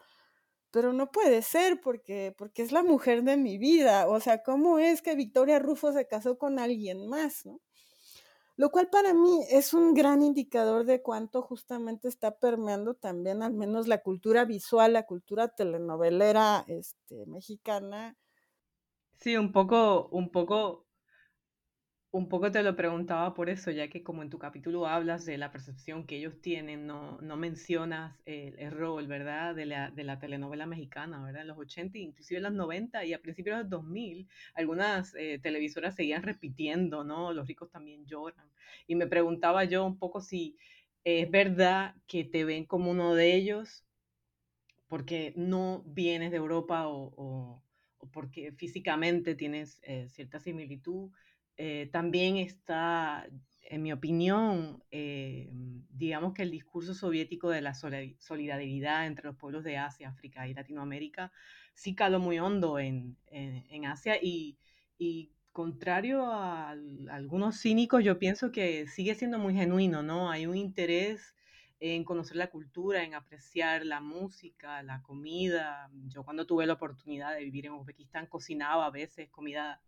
[0.70, 4.08] pero no puede ser porque, porque es la mujer de mi vida.
[4.08, 7.44] O sea, ¿cómo es que Victoria Rufo se casó con alguien más.
[8.56, 13.52] Lo cual para mí es un gran indicador de cuánto justamente está permeando también al
[13.52, 18.16] menos la cultura visual, la cultura telenovelera este, mexicana.
[19.18, 20.83] Sí, un poco, un poco
[22.14, 25.36] un poco te lo preguntaba por eso, ya que como en tu capítulo hablas de
[25.36, 30.20] la percepción que ellos tienen, no, no mencionas el, rol, ¿verdad?, de la, de la,
[30.20, 31.42] telenovela mexicana, ¿verdad?
[31.42, 35.40] En los 80, inclusive en los 90 y a principios de los 2000, algunas eh,
[35.42, 37.32] televisoras seguían repitiendo, ¿no?
[37.32, 38.46] Los ricos también lloran.
[38.86, 40.56] Y me preguntaba yo un poco si
[41.02, 43.84] es verdad que te ven como uno de ellos
[44.86, 47.62] porque no vienes de Europa o, o,
[48.12, 51.10] porque físicamente tienes eh, cierta similitud
[51.56, 53.26] eh, también está,
[53.62, 55.50] en mi opinión, eh,
[55.90, 60.54] digamos que el discurso soviético de la solidaridad entre los pueblos de Asia, África y
[60.54, 61.32] Latinoamérica
[61.74, 63.16] sí caló muy hondo en,
[63.86, 64.58] Asia y,
[65.52, 66.70] contrario a,
[67.10, 70.30] algunos cínicos, yo pienso que sigue siendo muy genuino, ¿no?
[70.30, 71.34] Hay un interés
[71.80, 75.90] en conocer la cultura, en apreciar la música, la comida.
[76.06, 79.80] Yo cuando tuve la oportunidad de vivir en Uzbekistán cocinaba a veces comida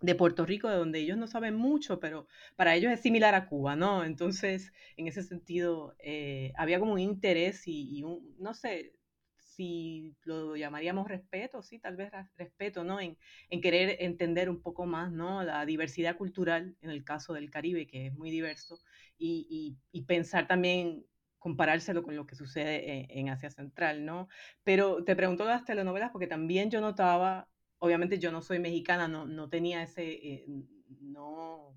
[0.00, 3.48] de Puerto Rico, de donde ellos no saben mucho, pero para ellos es similar a
[3.48, 4.04] Cuba, ¿no?
[4.04, 8.92] Entonces, en ese sentido, eh, había como un interés y, un, no sé
[9.38, 13.00] si lo llamaríamos respeto, sí, tal vez respeto, ¿no?
[13.00, 13.16] En,
[13.62, 15.42] querer entender un poco más, ¿no?
[15.42, 18.78] La diversidad cultural, en el caso del Caribe, que es muy diverso,
[19.18, 21.06] y, pensar también
[21.38, 24.28] comparárselo con lo que sucede en, Asia Central, ¿no?
[24.62, 29.26] Pero te pregunto las telenovelas porque también yo notaba obviamente yo no soy mexicana, no,
[29.26, 30.46] no tenía ese, eh,
[31.00, 31.74] no,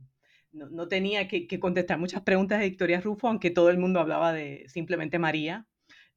[0.52, 4.66] no, tenía que, contestar muchas preguntas de Victoria Rufo, aunque todo el mundo hablaba de
[4.68, 5.68] simplemente María.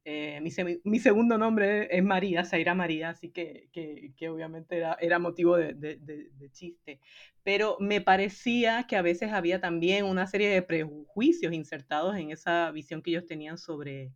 [0.05, 0.41] Eh,
[0.85, 5.75] mi, segundo nombre es María, Zaira María, así que, que, obviamente era, era motivo de,
[5.75, 7.01] de, chiste.
[7.45, 12.71] Pero me parecía que a veces había también una serie de prejuicios insertados en esa
[12.73, 14.13] visión que ellos tenían sobre,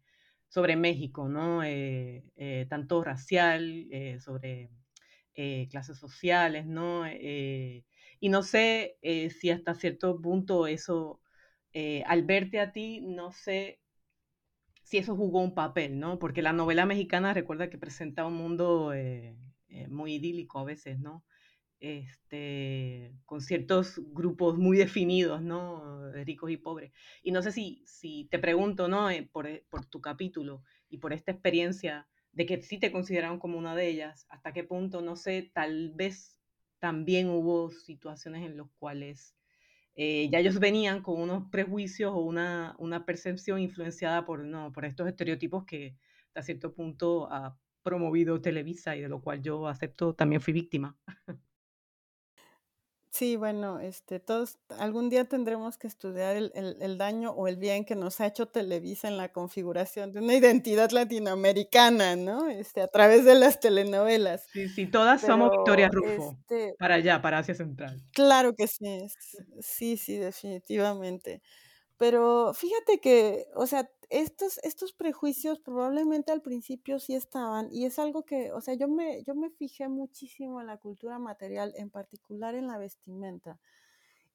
[0.49, 1.63] sobre México, ¿no?
[1.63, 3.87] Eh, tanto racial,
[4.19, 4.71] sobre
[5.37, 7.07] eh, clases sociales, ¿no?
[7.07, 7.85] Eh,
[8.21, 11.21] y no sé eh, si hasta cierto punto eso
[11.73, 13.81] eh, al verte a ti, no sé
[14.83, 16.19] si eso jugó un papel, ¿no?
[16.19, 19.37] Porque la novela mexicana recuerda que presenta un mundo eh,
[19.89, 21.25] muy idílico a veces, ¿no?
[21.81, 26.11] Este, con ciertos grupos muy definidos, ¿no?
[26.13, 26.93] Ricos y pobres.
[27.23, 29.09] Y no sé si, si te pregunto, ¿no?
[29.33, 33.75] por, por tu capítulo y por esta experiencia de que sí te consideraron como una
[33.75, 36.39] de ellas, hasta qué punto, no sé, tal vez
[36.79, 39.35] también hubo situaciones en las cuales
[39.95, 44.85] eh, ya ellos venían con unos prejuicios o una, una percepción influenciada por, no, por
[44.85, 50.15] estos estereotipos que hasta cierto punto ha promovido Televisa y de lo cual yo acepto,
[50.15, 50.99] también fui víctima.
[53.17, 57.87] Sí, bueno, este, todos algún día tendremos que estudiar el, el, daño o el bien
[57.87, 62.51] que nos ha hecho Televisa en la configuración de una identidad latinoamericana, ¿no?
[62.51, 64.45] Este, a través de las telenovelas.
[64.53, 68.03] Sí, sí, todas somos Victoria Rufo, este para allá, para Asia Central.
[68.13, 69.07] Claro que sí,
[69.63, 71.41] sí, sí, definitivamente.
[71.99, 77.99] Pero fíjate que, o sea, estos, estos prejuicios probablemente al principio sí estaban, y es
[77.99, 81.91] algo que, o sea, yo me, yo me fijé muchísimo en la cultura material, en
[81.91, 83.59] particular en la vestimenta.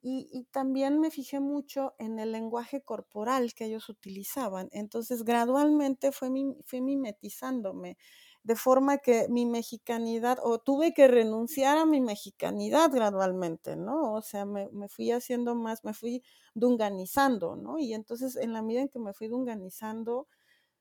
[0.02, 4.68] Y, y, también me fijé mucho en el lenguaje corporal que ellos utilizaban.
[4.72, 6.30] Entonces, gradualmente fue,
[6.66, 7.98] fue mimetizándome
[8.44, 14.14] de forma que mi mexicanidad, o tuve que renunciar a mi mexicanidad gradualmente, ¿no?
[14.14, 16.24] O sea, me, fui haciendo más, me fui
[16.56, 17.78] dunganizando, ¿no?
[17.78, 20.28] Y entonces en la medida en que me fui dunganizando,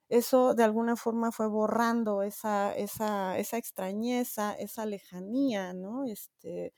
[0.09, 6.05] eso de alguna forma fue borrando esa, esa, esa extrañeza, esa lejanía, ¿no?
[6.07, 6.73] Este,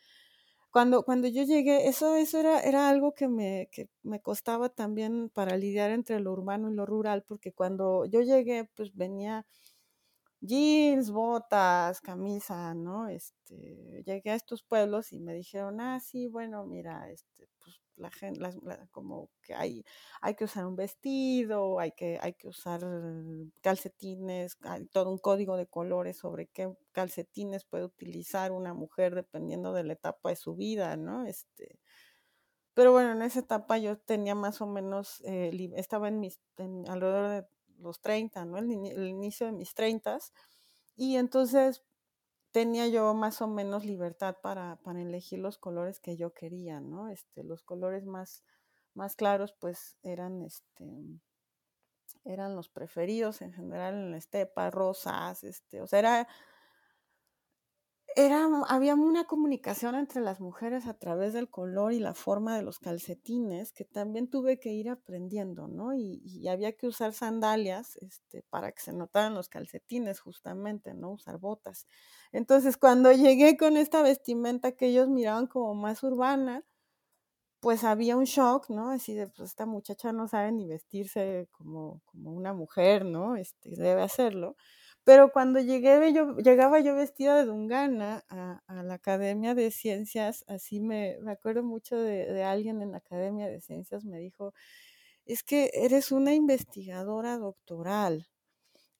[0.70, 5.30] cuando, cuando yo llegué, eso, eso era, era algo que me, que me costaba también
[5.30, 9.46] para lidiar entre lo urbano y lo rural, porque cuando yo llegué, pues venía
[10.42, 13.08] jeans, botas, camisa, ¿no?
[13.08, 18.10] Este, llegué a estos pueblos y me dijeron, ah, sí, bueno, mira, este, pues la
[18.10, 18.40] gente,
[18.90, 19.84] como que hay,
[20.20, 22.80] hay que usar un vestido, hay que, hay que usar
[23.60, 29.72] calcetines, hay todo un código de colores sobre qué calcetines puede utilizar una mujer dependiendo
[29.72, 31.24] de la etapa de su vida, ¿no?
[31.26, 31.78] Este,
[32.74, 36.40] pero bueno, en esa etapa yo tenía más o menos, eh, estaba en mis,
[36.88, 37.46] alrededor de
[37.82, 38.58] los 30, ¿no?
[38.58, 38.70] El,
[39.06, 40.18] inicio de mis 30.
[40.96, 41.82] Y entonces
[42.52, 47.08] tenía yo más o menos libertad para, para, elegir los colores que yo quería, ¿no?
[47.08, 48.44] Este, los colores más,
[48.94, 50.86] más claros, pues eran, este,
[52.24, 56.28] eran los preferidos en general en la estepa, rosas, este, o sea, era
[58.16, 62.62] era, había una comunicación entre las mujeres a través del color y la forma de
[62.62, 65.94] los calcetines que también tuve que ir aprendiendo, ¿no?
[65.94, 71.12] Y, había que usar sandalias este, para que se notaran los calcetines, justamente, ¿no?
[71.12, 71.86] Usar botas.
[72.32, 76.64] Entonces, cuando llegué con esta vestimenta que ellos miraban como más urbana,
[77.60, 78.90] pues había un shock, ¿no?
[78.90, 83.36] Así de, pues esta muchacha no sabe ni vestirse como, como una mujer, ¿no?
[83.36, 84.56] Este, debe hacerlo.
[85.04, 90.80] Pero cuando llegué, yo, llegaba yo vestida de Dungana a, la Academia de Ciencias, así
[90.80, 94.54] me, me acuerdo mucho de, de, alguien en la Academia de Ciencias, me dijo,
[95.26, 98.28] es que eres una investigadora doctoral,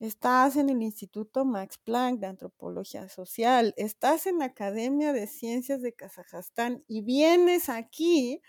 [0.00, 5.82] estás en el Instituto Max Planck de Antropología Social, estás en la Academia de Ciencias
[5.82, 8.42] de Kazajstán y vienes aquí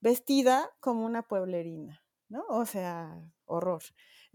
[0.00, 2.44] vestida como una pueblerina, ¿no?
[2.48, 3.82] O sea, horror.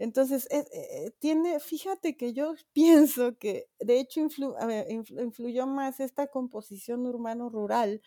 [0.00, 7.06] Entonces, eh, eh, tiene, fíjate que yo pienso que de hecho influyó más esta composición
[7.06, 8.00] urbano-rural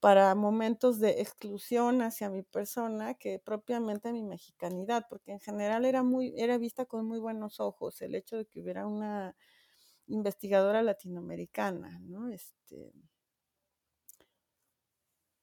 [0.00, 6.02] para momentos de exclusión hacia mi persona que propiamente mi mexicanidad, porque en general era
[6.02, 9.34] muy, era vista con muy buenos ojos el hecho de que hubiera una
[10.08, 12.28] investigadora latinoamericana, ¿no?
[12.28, 12.92] Este,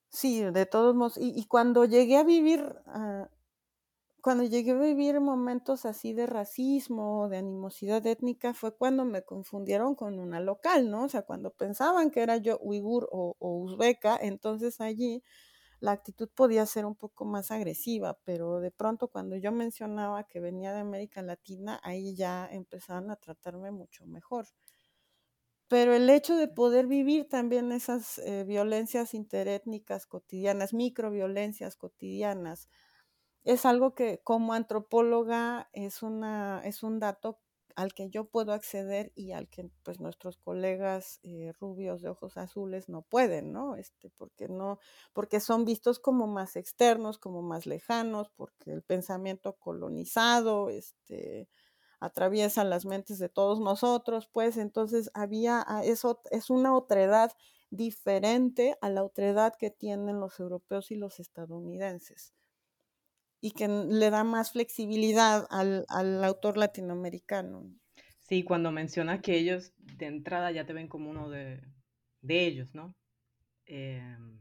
[0.09, 3.29] sí, de todos modos, y, cuando llegué a vivir a,
[4.21, 9.95] cuando llegué a vivir momentos así de racismo, de animosidad étnica, fue cuando me confundieron
[9.95, 11.03] con una local, ¿no?
[11.05, 15.23] O sea, cuando pensaban que era yo uigur o, uzbeca, entonces allí
[15.79, 20.39] la actitud podía ser un poco más agresiva, pero de pronto cuando yo mencionaba que
[20.39, 24.47] venía de América Latina, ahí ya empezaron a tratarme mucho mejor.
[25.69, 32.69] Pero el hecho de poder vivir también esas eh, violencias interétnicas cotidianas, microviolencias cotidianas,
[33.47, 37.39] es algo que como antropóloga es, una, es un dato
[37.77, 42.35] al que yo puedo acceder y al que pues nuestros colegas eh, rubios de ojos
[42.37, 43.75] azules no pueden, ¿no?
[43.75, 44.79] Este, porque no,
[45.13, 51.47] porque son vistos como más externos, como más lejanos, porque el pensamiento colonizado, este,
[51.99, 57.31] atraviesa las mentes de todos nosotros, pues entonces había, ah, eso es una otredad
[57.69, 62.36] diferente a la otredad que tienen los europeos y los estadounidenses.
[63.41, 67.71] Y que le da más flexibilidad al, al autor latinoamericano.
[68.19, 71.61] Sí, cuando mencionas que ellos de entrada ya te ven como uno de,
[72.21, 72.95] de ellos, ¿no?
[73.65, 74.39] Em,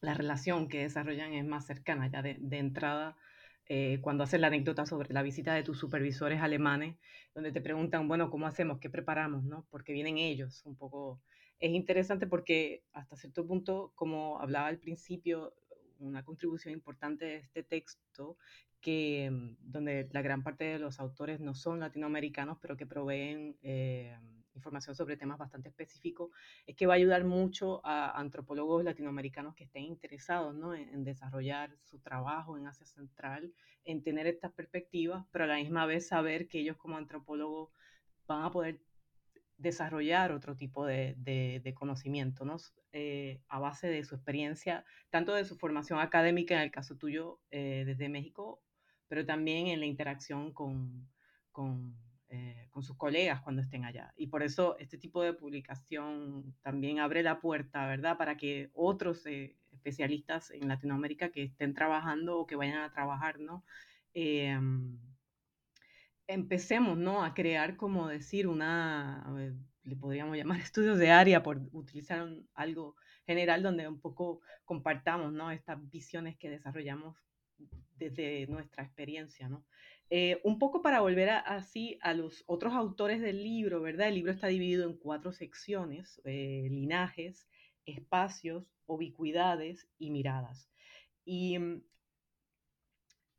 [0.00, 3.16] la relación que desarrollan es más cercana ya de, de entrada.
[3.66, 6.96] Eh, cuando haces la anécdota sobre la visita de tus supervisores alemanes,
[7.34, 8.80] donde te preguntan, bueno, ¿cómo hacemos?
[8.80, 9.44] ¿Qué preparamos?
[9.44, 9.66] ¿no?
[9.70, 11.22] Porque vienen ellos, un poco.
[11.60, 15.54] Es interesante porque hasta cierto punto, como hablaba al principio,
[16.00, 18.36] una contribución importante de este texto,
[18.80, 23.56] que, mm, donde la gran parte de los autores no son latinoamericanos, pero que proveen
[23.62, 24.16] eh,
[24.54, 26.30] información sobre temas bastante específicos,
[26.66, 30.74] es que va a ayudar mucho a antropólogos latinoamericanos que estén interesados ¿no?
[30.74, 33.52] en, desarrollar su trabajo en Asia Central,
[33.84, 37.70] en tener estas perspectivas, pero a la misma vez saber que ellos como antropólogos
[38.26, 38.80] van a poder
[39.56, 42.56] desarrollar otro tipo de, de, conocimiento, ¿no?
[42.92, 47.38] Eh, a base de su experiencia, tanto de su formación académica, en el caso tuyo,
[47.52, 48.60] eh, desde México,
[49.06, 51.08] pero también en la interacción con,
[51.52, 51.96] con,
[52.30, 54.12] eh, con, sus colegas cuando estén allá.
[54.16, 59.24] Y por eso este tipo de publicación también abre la puerta, ¿verdad?, para que otros
[59.70, 63.64] especialistas en Latinoamérica que estén trabajando o que vayan a trabajar, ¿no?
[64.14, 64.98] Em,
[66.26, 67.24] empecemos, ¿no?
[67.24, 69.24] A crear, como decir, una,
[69.90, 75.50] le podríamos llamar estudios de área por utilizar algo general donde un poco compartamos, ¿no?
[75.50, 77.16] Estas visiones que desarrollamos
[77.96, 79.66] desde nuestra experiencia, ¿no?
[80.08, 84.08] Eh, un poco para volver así a los otros autores del libro, ¿verdad?
[84.08, 87.48] El libro está dividido en cuatro secciones, eh, linajes,
[87.84, 90.68] espacios, ubicuidades y miradas.
[91.24, 91.82] Y mm,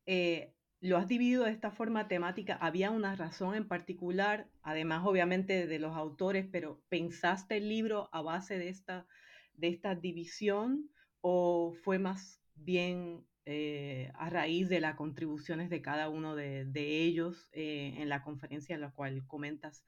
[0.05, 2.57] eh, lo has dividido de esta forma temática.
[2.59, 8.21] ¿Había una razón en particular, además obviamente de los autores, pero pensaste el libro a
[8.21, 9.05] base de esta,
[9.53, 10.89] de esta división
[11.21, 17.47] o fue más bien eh, a raíz de las contribuciones de cada uno de, ellos
[17.51, 19.85] eh, en la conferencia en la cual comentas,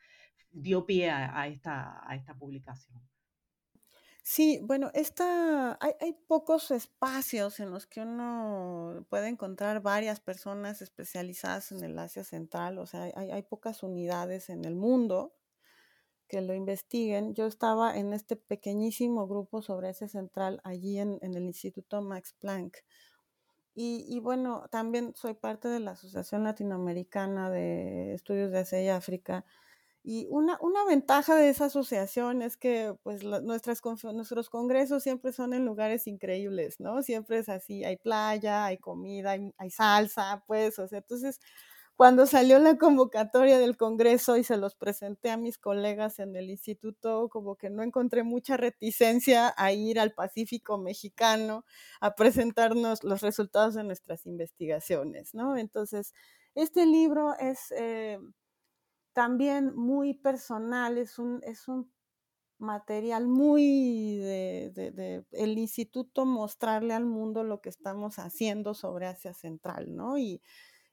[0.52, 3.02] dio pie a, esta, a esta publicación?
[4.26, 10.82] Sí, bueno, esta, hay, hay, pocos espacios en los que uno puede encontrar varias personas
[10.82, 15.34] especializadas en el Asia Central, o sea, hay, hay pocas unidades en el mundo
[16.30, 17.34] que lo investiguen.
[17.36, 22.34] Yo estaba en este pequeñísimo grupo sobre Asia Central allí en, en el Instituto Max
[22.39, 22.78] Planck.
[23.76, 28.89] Y, y, bueno, también soy parte de la Asociación Latinoamericana de Estudios de Asia y
[28.89, 29.45] África
[30.04, 33.82] y una, una ventaja de esa asociación es que pues nuestras,
[34.14, 37.01] nuestros congresos siempre son en lugares increíbles, ¿no?
[37.04, 41.39] Siempre es así, hay playa, hay comida, hay, salsa, pues, o entonces
[41.95, 46.49] cuando salió la convocatoria del Congreso y se los presenté a mis colegas en el
[46.49, 51.66] instituto, como que no encontré mucha reticencia a ir al Pacífico mexicano
[52.01, 55.56] a presentarnos los resultados de nuestras investigaciones, ¿no?
[55.58, 56.14] Entonces,
[56.56, 58.20] este libro es, eh,
[59.14, 61.91] también muy personal, es un, es un
[62.59, 69.34] material muy de, de, el instituto mostrarle al mundo lo que estamos haciendo sobre Asia
[69.34, 70.18] Central, ¿no?
[70.18, 70.41] Y,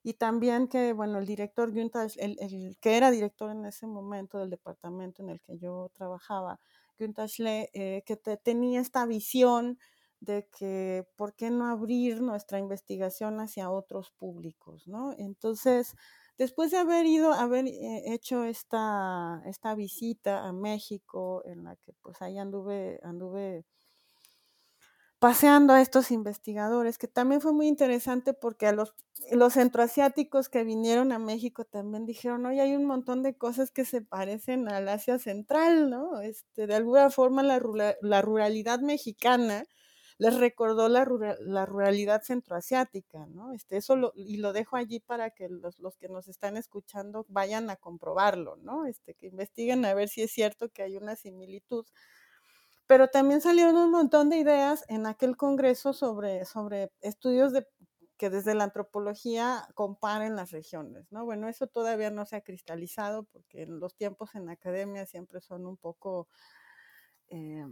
[0.03, 4.39] y también que, bueno, el director Günther, el, el, que era director en ese momento
[4.39, 6.59] del departamento en el que yo trabajaba,
[6.99, 9.79] Günther Schle, eh, que te, tenía esta visión
[10.21, 15.15] de que por qué no abrir nuestra investigación hacia otros públicos, ¿no?
[15.19, 15.95] Entonces,
[16.41, 21.93] Después de haber ido, haber eh, hecho esta, esta visita a México, en la que
[22.03, 23.67] pues ahí anduve, anduve
[25.19, 28.95] paseando a estos investigadores, que también fue muy interesante porque a los,
[29.31, 33.85] los centroasiáticos que vinieron a México también dijeron, oye, hay un montón de cosas que
[33.85, 36.21] se parecen al Asia Central, ¿no?
[36.23, 37.61] Este, de alguna forma la,
[38.01, 39.67] la ruralidad mexicana
[40.21, 41.07] les recordó la,
[41.65, 43.55] ruralidad centroasiática, ¿no?
[43.55, 47.25] Este, eso lo, y lo dejo allí para que los, los, que nos están escuchando
[47.31, 48.85] vayan a comprobarlo, ¿no?
[48.85, 51.87] Este, que investiguen a ver si es cierto que hay una similitud.
[52.87, 57.67] Pero también salieron un montón de ideas en aquel congreso sobre, sobre estudios de,
[58.19, 61.25] que desde la antropología comparen las regiones, ¿no?
[61.25, 65.65] Bueno, eso todavía no se ha cristalizado porque los tiempos en la academia siempre son
[65.65, 66.29] un poco...
[67.29, 67.65] Eh,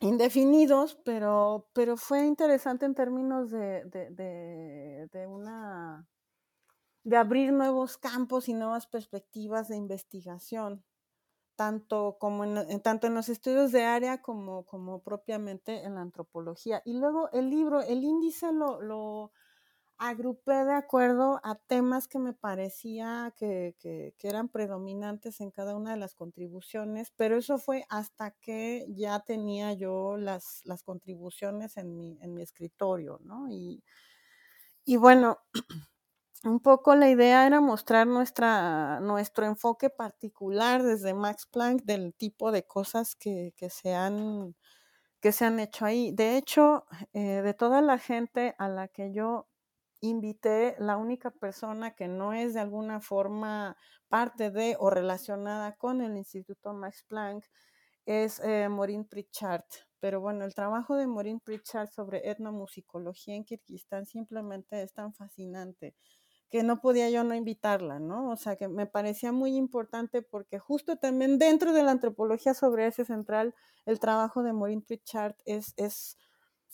[0.00, 6.06] indefinidos, pero, pero fue interesante en términos de, de, de, una
[7.04, 10.84] de abrir nuevos campos y nuevas perspectivas de investigación,
[11.56, 16.82] tanto, como en, tanto en los estudios de área como, como propiamente en la antropología.
[16.84, 19.32] Y luego el libro, el índice lo, lo
[20.00, 25.92] agrupé de acuerdo a temas que me parecía que, que, eran predominantes en cada una
[25.92, 31.96] de las contribuciones, pero eso fue hasta que ya tenía yo las, las contribuciones en
[31.96, 33.48] mi, en mi escritorio, ¿no?
[33.50, 33.82] Y,
[34.84, 35.38] Y bueno,
[36.44, 42.52] un poco la idea era mostrar nuestra, nuestro enfoque particular desde Max Planck del tipo
[42.52, 44.56] de cosas que, que se, han,
[45.20, 46.12] que se han hecho ahí.
[46.12, 49.48] De hecho, eh, de toda la gente a la que yo
[50.00, 53.76] invité, la única persona que no es de alguna forma
[54.08, 57.44] parte de o relacionada con el Instituto Max Planck
[58.06, 59.64] es eh, Maureen Pritchard.
[60.00, 65.94] Pero bueno, el trabajo de Maureen Pritchard sobre etnomusicología en Kirguistán simplemente es tan fascinante
[66.50, 68.30] que no podía yo no invitarla, ¿no?
[68.30, 72.86] O sea, que me parecía muy importante porque justo también dentro de la antropología sobre
[72.88, 73.54] ese central,
[73.86, 76.16] el trabajo de Maureen Pritchard es, es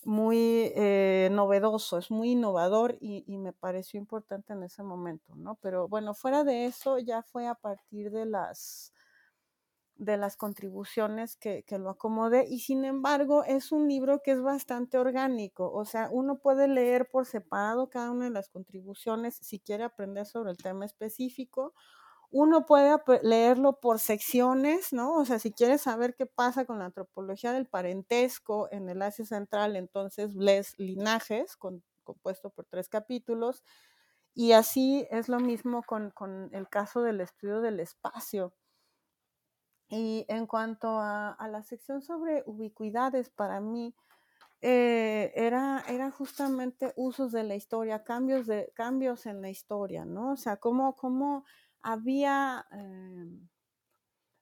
[0.07, 5.57] muy eh, novedoso, es muy innovador y, y, me pareció importante en ese momento, ¿no?
[5.57, 8.93] Pero bueno, fuera de eso ya fue a partir de las
[9.97, 14.43] de las contribuciones que, que, lo acomode y sin embargo es un libro que es
[14.43, 19.59] bastante orgánico, o sea, uno puede leer por separado cada una de las contribuciones si
[19.59, 21.75] quiere aprender sobre el tema específico,
[22.31, 25.15] uno puede leerlo por secciones, ¿no?
[25.15, 29.25] O sea, si quiere saber qué pasa con la antropología del parentesco en el Asia
[29.25, 33.65] Central, entonces lees Linajes, compuesto por tres capítulos,
[34.35, 38.55] y así es lo mismo con, con el caso del estudio del espacio
[39.89, 43.95] y en cuanto a, a, la sección sobre ubicuidades, para mí
[44.63, 50.33] eh, era, era justamente usos de la historia, cambios, de, cambios en la historia, ¿no?
[50.33, 51.45] O sea, cómo, cómo
[51.87, 53.27] había eh,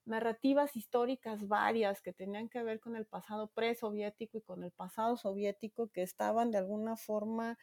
[0.07, 5.19] narrativas históricas varias que tenían que ver con el pasado presoviético y con el pasado
[5.19, 7.59] soviético que estaban de alguna forma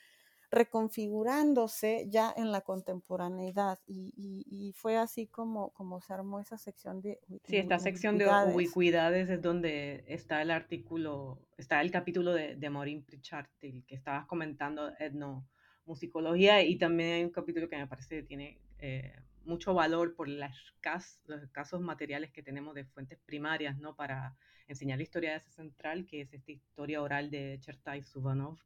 [0.52, 6.58] reconfigurándose ya en la contemporaneidad y, y, y, fue así como, como se armó esa
[6.60, 9.30] sección de Sí, esta sección de ubicuidades.
[9.30, 14.28] es donde está el artículo, está el capítulo de, de Maureen Pritchard, el que estabas
[14.28, 19.16] comentando, etnomusicología, y también hay un capítulo que me parece que tiene eh,
[19.46, 23.96] mucho valor por las cas los casos materiales que tenemos de fuentes primarias, ¿no?
[23.96, 24.36] Para
[24.68, 28.60] enseñar la historia de ese central, que es esta historia oral de Chertai Suvanov,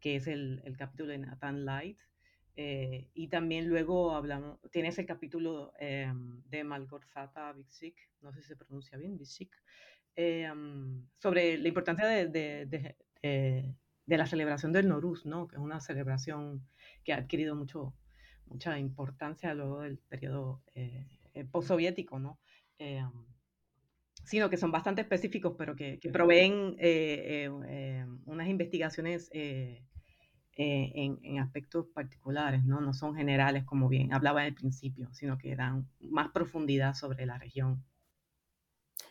[0.00, 1.98] que es el, el capítulo de Nathan Light.
[2.58, 6.10] Eh, y también luego hablamos, tienes el capítulo eh,
[6.48, 9.54] de Malgorzata Vixik, no sé si se pronuncia bien, Vixik,
[10.16, 10.50] eh,
[11.18, 13.74] sobre la importancia de, de, de,
[14.06, 15.46] de, la celebración del Noruz, ¿no?
[15.46, 16.66] que es una celebración
[17.04, 17.92] que ha adquirido mucho,
[18.46, 21.06] mucha importancia luego del periodo eh,
[21.50, 22.38] postsoviético, ¿no?
[24.26, 29.84] sino que son bastante específicos, pero que, que proveen eh, eh, eh, unas investigaciones eh,
[30.56, 32.80] eh, en, en, aspectos particulares, ¿no?
[32.80, 37.38] no son generales como bien hablaba al principio, sino que dan más profundidad sobre la
[37.38, 37.84] región.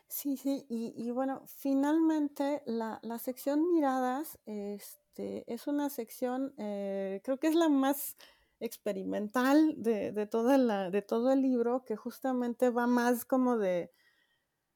[0.07, 7.21] Sí, sí, y, y bueno, finalmente la, la, sección miradas este, es una sección, eh,
[7.23, 8.17] creo que es la más
[8.65, 13.91] experimental de, de, toda la, de todo el libro, que justamente va más como de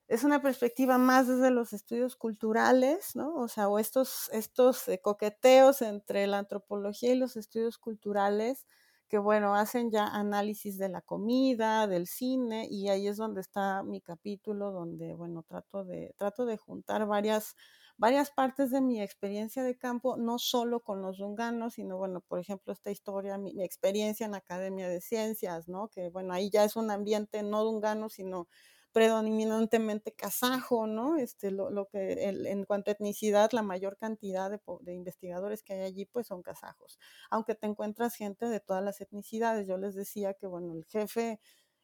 [0.07, 3.35] es una perspectiva más desde los estudios culturales, ¿no?
[3.35, 8.65] O sea, o estos, estos eh, coqueteos entre la antropología y los estudios culturales
[9.07, 13.83] que, bueno, hacen ya análisis de la comida, del cine, y ahí es donde está
[13.83, 17.55] mi capítulo, donde, bueno, trato de, trato de juntar varias,
[17.99, 22.39] varias partes de mi experiencia de campo, no solo con los dunganos, sino, bueno, por
[22.39, 25.89] ejemplo, esta historia, mi, experiencia en la Academia de Ciencias, ¿no?
[25.89, 28.47] Que, bueno, ahí ya es un ambiente no dungano, sino
[28.93, 31.17] predominantemente kazajo, ¿no?
[31.17, 35.61] Este, lo, lo que el, en cuanto a etnicidad, la mayor cantidad de, de, investigadores
[35.61, 36.97] que hay allí, pues son kazajos.
[37.29, 39.67] Aunque te encuentras gente de todas las etnicidades.
[39.67, 41.39] Yo les decía que, bueno, el jefe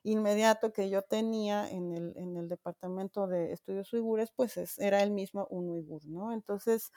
[0.05, 5.01] inmediato que yo tenía en el, en el departamento de estudios uigures, pues es, era
[5.03, 6.31] el mismo un uigur, ¿no?
[6.31, 6.91] Entonces,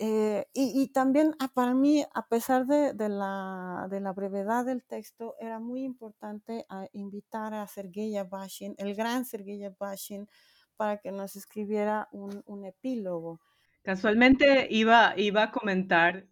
[0.00, 4.84] eh, y, también ah, para mí, a pesar de, de, la, de, la, brevedad del
[4.84, 10.28] texto, era muy importante ah, invitar a Sergei Yabashin, el gran Sergei Yabashin,
[10.76, 13.40] para que nos escribiera un, un epílogo.
[13.82, 16.26] Casualmente iba, iba a comentar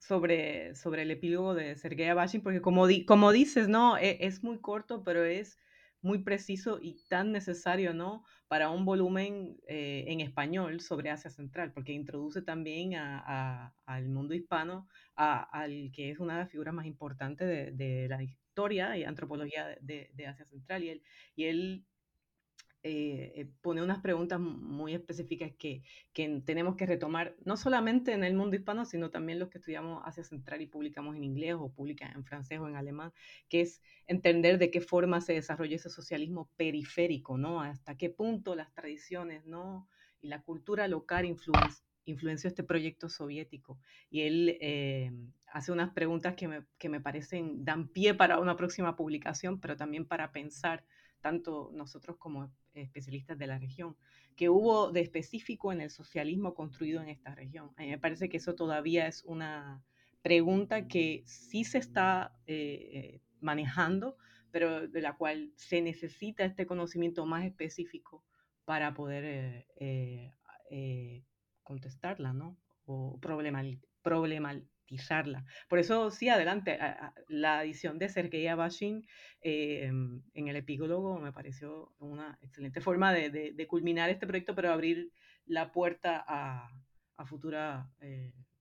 [0.00, 3.96] sobre, sobre el epílogo de Sergei Yabashin, porque como, di, como dices, ¿no?
[3.96, 5.58] Es, es muy corto, pero es
[6.02, 8.24] muy preciso y tan necesario, ¿no?
[8.48, 14.08] Para un volumen eh, en español sobre Asia Central, porque introduce también a, a, al
[14.08, 18.22] mundo hispano, a, al que es una de las figuras más importantes de, de la
[18.22, 20.82] historia y antropología de, de, Asia Central.
[20.82, 21.02] Y él,
[21.36, 21.86] y él
[22.82, 28.24] eh, eh, pone unas preguntas muy específicas que, que, tenemos que retomar, no solamente en
[28.24, 31.72] el mundo hispano, sino también los que estudiamos Asia Central y publicamos en inglés o
[31.72, 33.12] publican en francés o en alemán,
[33.48, 37.60] que es entender de qué forma se desarrolla ese socialismo periférico, ¿no?
[37.60, 39.86] Hasta qué punto las tradiciones, ¿no?
[40.22, 43.78] Y la cultura local influencia influenció este proyecto soviético.
[44.10, 45.12] Y él eh,
[45.46, 49.76] hace unas preguntas que me, que me parecen, dan pie para una próxima publicación, pero
[49.76, 50.84] también para pensar,
[51.20, 53.96] tanto nosotros como especialistas de la región,
[54.36, 57.70] que hubo de específico en el socialismo construido en esta región.
[57.76, 59.82] A mí me parece que eso todavía es una
[60.22, 64.16] pregunta que sí se está eh, manejando,
[64.50, 68.24] pero de la cual se necesita este conocimiento más específico
[68.64, 70.34] para poder eh, eh,
[70.70, 71.24] eh,
[71.62, 72.56] contestarla, ¿no?
[72.86, 73.18] O
[74.90, 75.44] problematizarla.
[75.68, 76.78] Por eso, sí, adelante,
[77.28, 79.06] la edición de Sergei Abashin
[79.42, 85.12] en el epílogo me pareció una excelente forma de, culminar este proyecto, pero abrir
[85.46, 86.70] la puerta a,
[87.16, 87.86] a futuras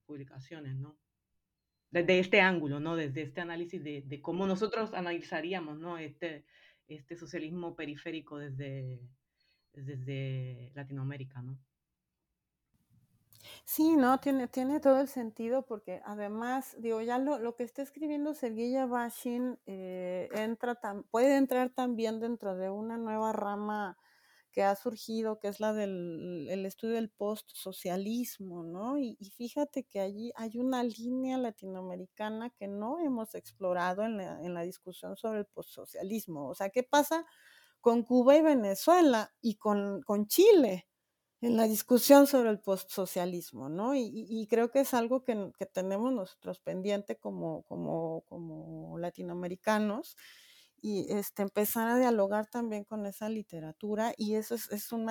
[0.05, 0.97] publicaciones, ¿no?
[1.91, 2.95] desde este ángulo, ¿no?
[2.95, 5.97] Desde este análisis de, cómo nosotros analizaríamos, ¿no?
[5.97, 6.45] Este,
[6.87, 8.99] este socialismo periférico desde,
[9.73, 11.57] desde Latinoamérica, ¿no?
[13.71, 17.83] Sí, no, tiene, tiene todo el sentido porque además, digo, ya lo, lo que está
[17.83, 20.73] escribiendo Sergei Bashin eh, entra
[21.11, 23.95] puede entrar también dentro de una nueva rama
[24.51, 28.97] que ha surgido, que es la del el estudio del post-socialismo, ¿no?
[28.97, 34.55] Y, fíjate que allí hay una línea latinoamericana que no hemos explorado en la, en
[34.55, 36.49] la discusión sobre el post-socialismo.
[36.49, 37.23] O sea, ¿qué pasa
[37.81, 40.88] con Cuba y Venezuela y con, con Chile?
[41.41, 43.95] En la discusión sobre el postsocialismo, ¿no?
[43.95, 50.17] Y, y, creo que es algo que, que, tenemos nosotros pendiente como, como, como latinoamericanos
[50.81, 55.07] y este, empezar a dialogar también con esa literatura y eso es, es un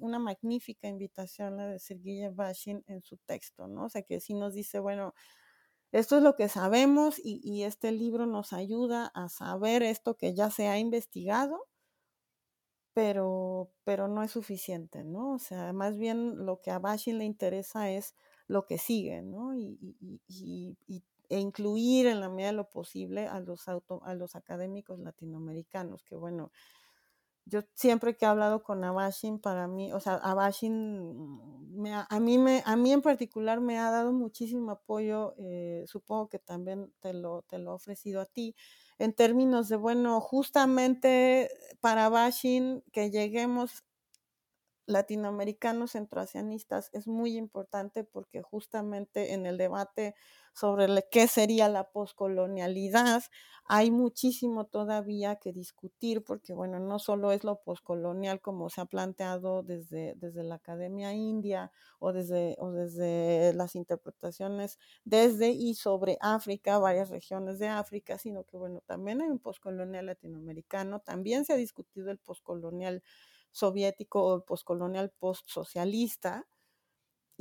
[0.00, 3.86] una magnífica invitación la de Sergei Bashin en su texto, ¿no?
[3.86, 5.14] O sea, que sí nos dice, bueno,
[5.92, 10.34] esto es lo que sabemos y, y, este libro nos ayuda a saber esto que
[10.34, 11.66] ya se ha investigado,
[12.92, 15.34] pero, pero no es suficiente, ¿no?
[15.34, 18.14] O sea, más bien lo que a Bashin le interesa es
[18.48, 19.54] lo que sigue, ¿no?
[19.54, 19.78] Y,
[20.28, 24.34] y, y, e incluir en la medida de lo posible a los, auto, a los
[24.34, 26.50] académicos latinoamericanos, que bueno,
[27.46, 32.38] yo siempre que he hablado con Abashin, para mí, o sea, Abashin, me, a, mí
[32.38, 37.12] me, a mí en particular me ha dado muchísimo apoyo, eh, supongo que también te
[37.14, 38.54] lo, te lo he ofrecido a ti,
[39.00, 43.82] en términos de, bueno, justamente para Abashin que lleguemos
[44.90, 50.14] latinoamericanos centroasianistas es muy importante porque justamente en el debate
[50.52, 53.22] sobre qué sería la poscolonialidad
[53.64, 58.84] hay muchísimo todavía que discutir porque bueno, no solo es lo poscolonial como se ha
[58.86, 61.70] planteado desde, desde la Academia India
[62.00, 68.44] o desde, o desde las interpretaciones desde y sobre África, varias regiones de África, sino
[68.44, 73.02] que bueno, también hay un poscolonial latinoamericano, también se ha discutido el poscolonial
[73.52, 76.46] soviético o postcolonial postsocialista.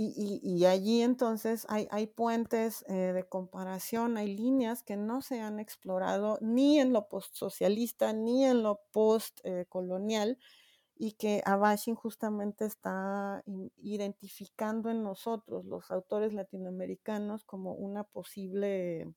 [0.02, 5.42] Y, y, allí entonces hay, hay puentes eh, de comparación, hay líneas que no se
[5.42, 10.38] han explorado ni en lo postsocialista ni en lo postcolonial
[11.02, 13.42] y que Abashin justamente está
[13.78, 19.08] identificando en nosotros, los autores latinoamericanos, como una posible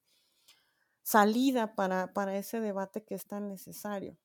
[1.03, 4.17] salida para, para ese debate que es tan necesario.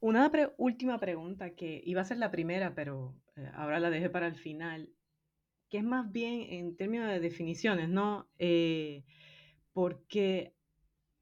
[0.00, 4.26] Una última pregunta que iba a ser la primera, pero eh, ahora la dejé para
[4.26, 4.88] el final,
[5.68, 8.28] que es más bien en términos de definiciones, ¿no?
[8.38, 9.04] Eh,
[9.72, 10.54] porque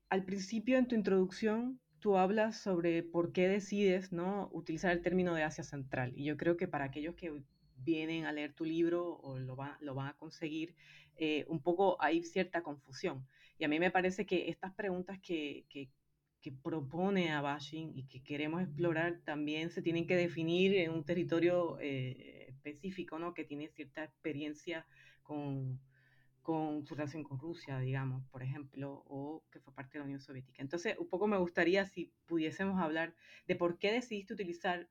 [0.09, 4.49] al principio en tu introducción tú hablas sobre por qué decides, ¿no?
[4.53, 6.13] Utilizar el término de Asia Central.
[6.17, 7.43] Y yo creo que para aquellos que
[7.77, 10.75] vienen a leer tu libro o lo, lo van a conseguir,
[11.17, 13.27] eh, un poco hay cierta confusión.
[13.59, 15.67] Y a mí me parece que estas preguntas que,
[16.41, 21.79] que propone Abashin y que queremos explorar también se tienen que definir en un territorio
[21.81, 23.35] eh, específico, ¿no?
[23.35, 24.87] Que tiene cierta experiencia
[25.23, 25.81] con,
[26.43, 30.21] con su relación con Rusia, digamos, por ejemplo, o que fue parte de la Unión
[30.21, 30.63] Soviética.
[30.63, 33.15] Entonces, un poco me gustaría si pudiésemos hablar
[33.47, 34.89] de por qué decidiste utilizar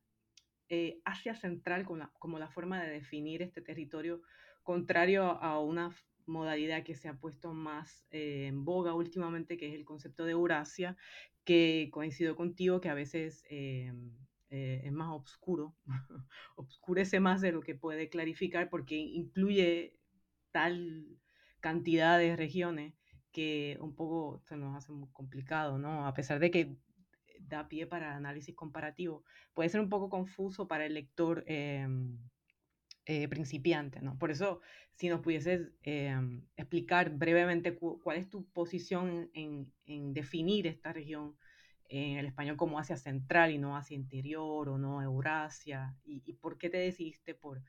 [0.70, 4.22] eh, Asia Central como la, como la forma de definir este territorio,
[4.64, 5.96] contrario a una
[6.28, 10.34] modalidad que se ha puesto más eh, en boga últimamente, que es el concepto de
[10.34, 10.98] Eurasia,
[11.44, 13.94] que coincido contigo que a veces eh,
[14.50, 15.76] eh, es más oscuro,
[16.56, 19.98] oscurece más de lo que puede clarificar porque incluye
[20.52, 21.08] tal
[21.60, 22.94] cantidad de regiones
[23.32, 26.08] que un poco se nos hace muy complicado, ¿no?
[26.08, 26.78] A pesar de que
[27.40, 29.24] da pie para análisis comparativo,
[29.54, 32.18] puede ser un poco confuso para el lector em,
[33.10, 34.20] eh, principiante, ¿no?
[34.20, 34.60] Por eso,
[34.96, 39.72] si nos pudieses em, explicar brevemente cuál es tu posición en,
[40.14, 41.38] definir esta región
[41.88, 46.58] en el español como Asia Central y no Asia Interior o no Eurasia, y, por
[46.58, 47.64] qué te decidiste por,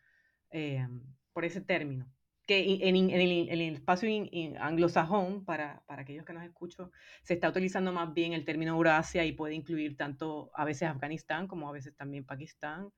[0.51, 2.11] em, por ese término,
[2.45, 4.09] que en, el, espacio
[4.59, 6.91] anglosajón, para, para, aquellos que nos escuchan,
[7.23, 11.47] se está utilizando más bien el término Eurasia y puede incluir tanto a veces Afganistán
[11.47, 12.91] como a veces también Pakistán,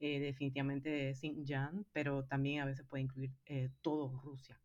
[0.00, 4.60] eh, definitivamente Xinjiang, pero también a veces puede incluir eh, todo Rusia.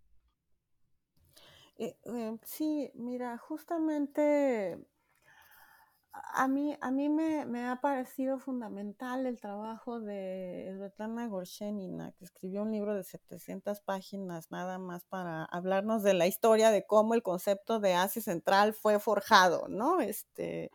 [1.77, 1.95] Eh,
[2.43, 4.77] sí, mira, justamente
[6.13, 12.61] a mí, a mí me, ha parecido fundamental el trabajo de Svetlana Gorshenina, que escribió
[12.61, 17.23] un libro de 700 páginas nada más para hablarnos de la historia de cómo el
[17.23, 20.01] concepto de Asia Central fue forjado, ¿no?
[20.01, 20.69] Este,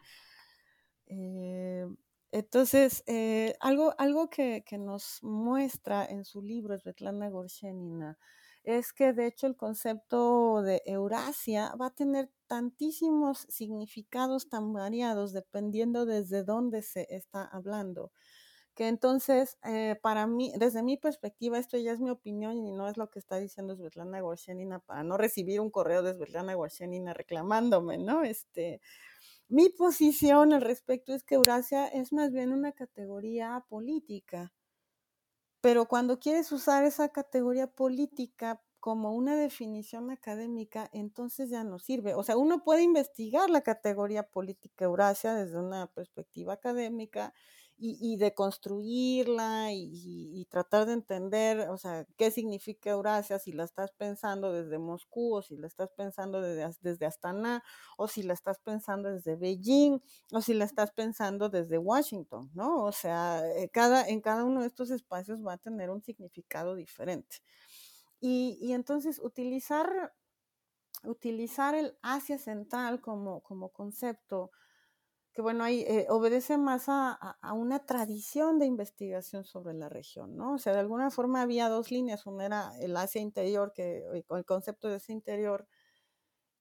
[2.33, 8.19] entonces, eh, algo, algo que, que, nos muestra en su libro Svetlana Gorshenina
[8.65, 15.33] es que de hecho el concepto de Eurasia va a tener tantísimos significados tan variados
[15.33, 18.13] dependiendo desde dónde se está hablando.
[18.75, 22.89] Que entonces, eh, para mí, desde mi perspectiva, esto ya es mi opinión y no
[22.89, 27.15] es lo que está diciendo Svetlana Gorshenina para no recibir un correo de Svetlana Gorshenina
[27.15, 28.23] reclamándome, ¿no?
[28.23, 28.81] Este,
[29.49, 34.53] mi posición al respecto es que Eurasia es más bien una categoría política
[35.61, 42.15] pero cuando quieres usar esa categoría política como una definición académica, entonces ya no sirve.
[42.15, 47.35] O sea, uno puede investigar la categoría política Eurasia desde una perspectiva académica
[47.81, 53.93] y, de construirla y, tratar de entender, o sea, qué significa Eurasia, si la estás
[53.93, 57.63] pensando desde Moscú o si la estás pensando desde, desde Astana
[57.97, 60.01] o si la estás pensando desde Beijing
[60.33, 62.85] o si la estás pensando desde Washington, ¿no?
[62.85, 66.75] O sea, eh, cada, en cada uno de estos espacios va a tener un significado
[66.75, 67.37] diferente.
[68.21, 70.13] Y, y entonces utilizar,
[71.05, 74.51] utilizar el Asia Central como, como concepto,
[75.43, 80.55] bueno, ahí eh, obedece más a, una tradición de investigación sobre la región, ¿no?
[80.55, 84.25] O sea, de alguna forma había dos líneas, una era el Asia interior, que eh,
[84.29, 85.67] el concepto de ese interior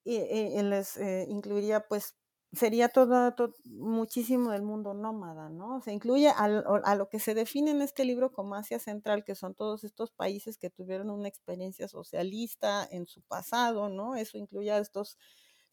[0.03, 0.19] y,
[0.63, 2.15] les eh, incluiría pues
[2.53, 5.81] sería todo, muchísimo del mundo nómada, ¿no?
[5.81, 9.53] Se incluye a lo que se define en este libro como Asia Central, que son
[9.53, 14.15] todos estos países que tuvieron una experiencia socialista en su pasado, ¿no?
[14.15, 15.17] Eso incluye a estos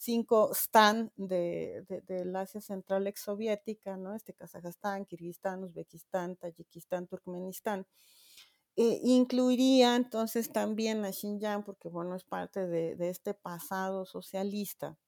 [0.05, 4.15] cinco stan de, del Asia Central exsoviética, ¿no?
[4.15, 7.87] Este Kazajstán, Kirguistán, Uzbekistán, Tayikistán, Turkmenistán.
[8.77, 14.99] Eh, incluiría entonces también a Xinjiang, porque bueno, es parte de, de este pasado socialista.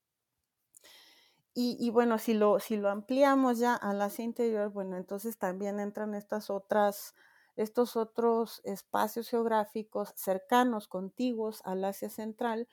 [1.58, 6.14] Y, bueno, si lo, si lo ampliamos ya al Asia interior, bueno, entonces también entran
[6.14, 7.14] estas otras,
[7.56, 12.68] estos otros espacios geográficos cercanos, contiguos al Asia central,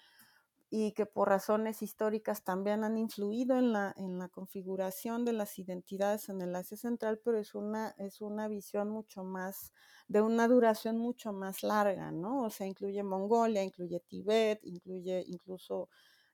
[0.75, 5.59] y que por razones históricas también han influido en la, en la configuración de las
[5.59, 9.71] identidades en el Asia Central, pero es una, es una visión mucho más,
[10.07, 12.41] de una duración mucho más larga, ¿no?
[12.41, 15.89] O sea, incluye Mongolia, incluye Tibet, incluye incluso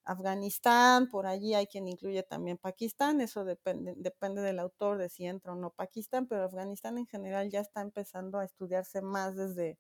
[0.06, 5.26] Afganistán, por allí hay quien incluye también Pakistán, eso depende, depende del autor de si
[5.26, 9.78] entra o no Pakistán, pero Afganistán en general ya está empezando a estudiarse más desde,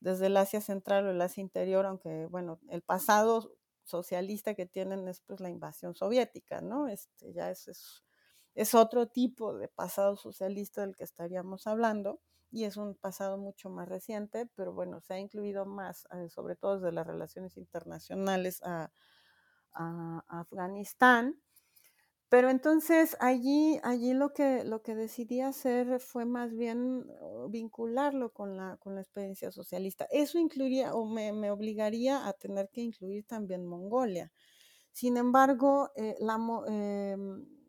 [0.00, 3.52] desde el Asia Central o el Asia Interior, aunque bueno, el pasado
[3.84, 6.88] socialista que tienen es pues la invasión soviética, ¿no?
[6.88, 8.04] Este, ya es, es,
[8.54, 12.20] es otro tipo de pasado socialista del que estaríamos hablando
[12.50, 16.54] y es un pasado mucho más reciente, pero bueno, se ha incluido más, eh, sobre
[16.56, 18.92] todo desde las relaciones internacionales, a,
[19.72, 21.40] a, Afganistán.
[22.32, 27.04] Pero entonces allí, allí lo, que, lo que decidí hacer fue más bien
[27.50, 30.06] vincularlo con la, con la experiencia socialista.
[30.10, 34.32] Eso incluiría o me, me obligaría a tener que incluir también Mongolia.
[34.92, 36.16] Sin embargo, eh,
[36.70, 37.16] eh,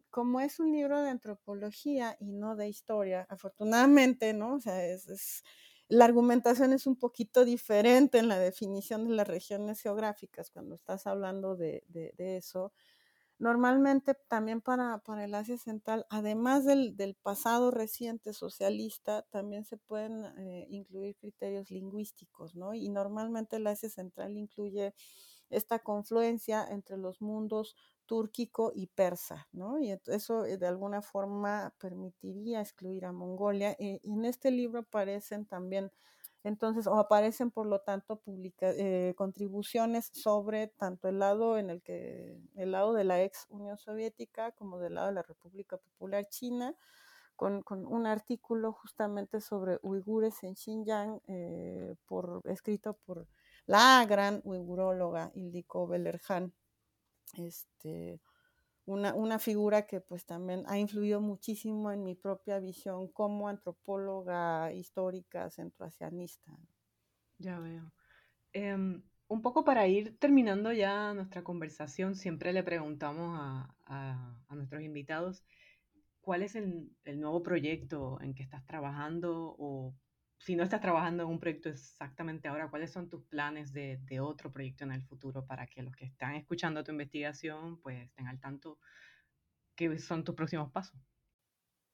[0.10, 4.56] como es un libro de antropología y no de historia, afortunadamente, ¿no?
[4.56, 5.44] O sea, es,
[5.90, 11.06] la argumentación es un poquito diferente en la definición de las regiones geográficas cuando estás
[11.06, 11.84] hablando de,
[12.18, 12.72] eso.
[13.44, 20.24] Normalmente también para, para, el Asia Central, además del, pasado reciente socialista, también se pueden
[20.38, 22.74] eh, incluir criterios lingüísticos, ¿no?
[22.74, 24.96] Y normalmente el Asia Central incluye
[25.50, 27.76] esta confluencia entre los mundos
[28.06, 29.78] túrquico y persa, ¿no?
[29.78, 33.76] Y eso eh, de alguna forma permitiría excluir a Mongolia.
[33.78, 35.92] Y en este libro aparecen también,
[36.44, 41.82] entonces, o aparecen por lo tanto publica, eh, contribuciones sobre tanto el lado en el
[41.82, 46.28] que, el lado de la ex Unión Soviética como del lado de la República Popular
[46.28, 46.76] China,
[47.36, 53.28] con, un artículo justamente sobre uigures en Xinjiang, eh, por, escrito por
[53.66, 56.54] la gran uiguróloga Ildiko Belerjan
[57.38, 58.20] este,
[58.86, 64.74] una, una, figura que pues también ha influido muchísimo en mi propia visión como antropóloga
[64.74, 66.52] histórica centroasianista.
[67.38, 67.92] Ya veo.
[68.52, 74.84] Em, un poco para ir terminando ya nuestra conversación, siempre le preguntamos a, a nuestros
[74.84, 75.44] invitados
[76.24, 79.94] cuál es el, el, nuevo proyecto en que estás trabajando o
[80.44, 84.20] si no estás trabajando en un proyecto exactamente ahora, ¿cuáles son tus planes de, de,
[84.20, 88.28] otro proyecto en el futuro para que los que están escuchando tu investigación pues estén
[88.28, 88.78] al tanto
[89.76, 91.00] qué son tus próximos pasos?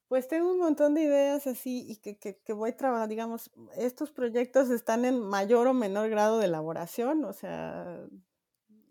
[0.07, 3.51] Pues tengo un montón de ideas así y que, que, que voy a trabajar, digamos,
[3.77, 8.03] estos proyectos están en mayor o menor grado de elaboración, o sea,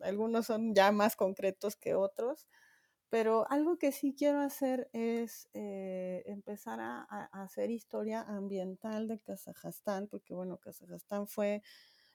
[0.01, 2.47] algunos son ya más concretos que otros,
[3.11, 7.03] pero algo que sí quiero hacer es eh, empezar a,
[7.33, 11.63] hacer historia ambiental de Kazajstán, porque bueno, Kazajstán fue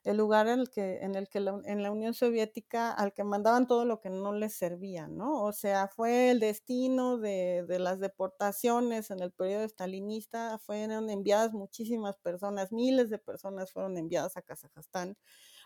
[0.03, 3.23] el lugar en el que, en, el que la, en la Unión Soviética al que
[3.23, 5.43] mandaban todo lo que no les servía, ¿no?
[5.43, 11.53] O sea, fue el destino de, de las deportaciones en el periodo stalinista, fueron enviadas
[11.53, 15.15] muchísimas personas, miles de personas fueron enviadas a Kazajstán.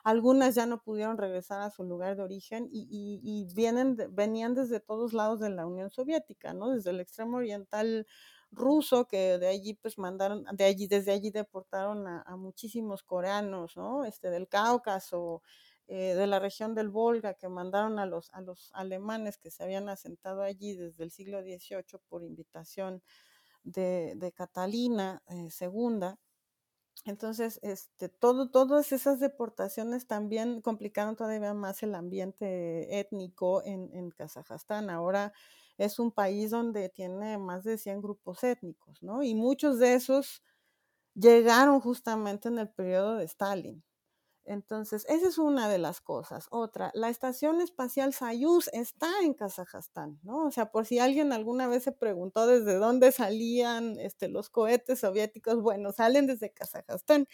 [0.07, 5.11] Algunas ya no pudieron regresar a su lugar de origen y, vienen, venían desde todos
[5.11, 6.69] lados de la Unión Soviética, ¿no?
[6.69, 8.07] Desde el extremo oriental
[8.49, 14.05] ruso, que de allí pues mandaron, de allí, desde allí deportaron a, muchísimos coreanos, ¿no?
[14.05, 15.41] Este, del Cáucaso,
[15.87, 19.61] eh, de la región del Volga, que mandaron a los, a los alemanes que se
[19.65, 23.03] habían asentado allí desde el siglo XVIII por invitación
[23.63, 26.15] de, de Catalina eh, II.
[27.07, 34.11] Entonces, este, todo, todas esas deportaciones también complicaron todavía más el ambiente étnico en, en
[34.11, 34.89] Kazajstán.
[34.89, 35.33] Ahora
[35.77, 39.23] es un país donde tiene más de 100 grupos étnicos, ¿no?
[39.23, 40.43] Y muchos de esos
[41.15, 43.83] llegaron justamente en el periodo de Stalin.
[44.47, 46.47] Entonces, esa es una de las cosas.
[46.51, 50.45] Otra, la estación espacial Soyuz está en Kazajstán, ¿no?
[50.45, 55.01] O sea, por si alguien alguna vez se preguntó desde dónde salían este, los cohetes
[55.01, 57.27] soviéticos, bueno, salen desde Kazajstán.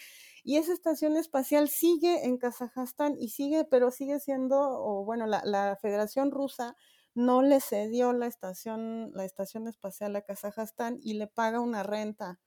[0.44, 5.42] Y esa estación espacial sigue en Kazajstán y sigue, pero sigue siendo, o bueno, la,
[5.46, 6.76] la Federación Rusa
[7.16, 12.40] no le cedió la estación, la estación espacial a Kazajstán y le paga una renta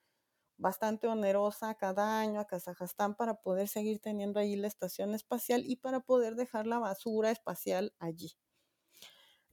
[0.58, 5.76] bastante onerosa cada año a Kazajstán para poder seguir teniendo ahí la estación espacial y
[5.76, 8.32] para poder dejar la basura espacial allí.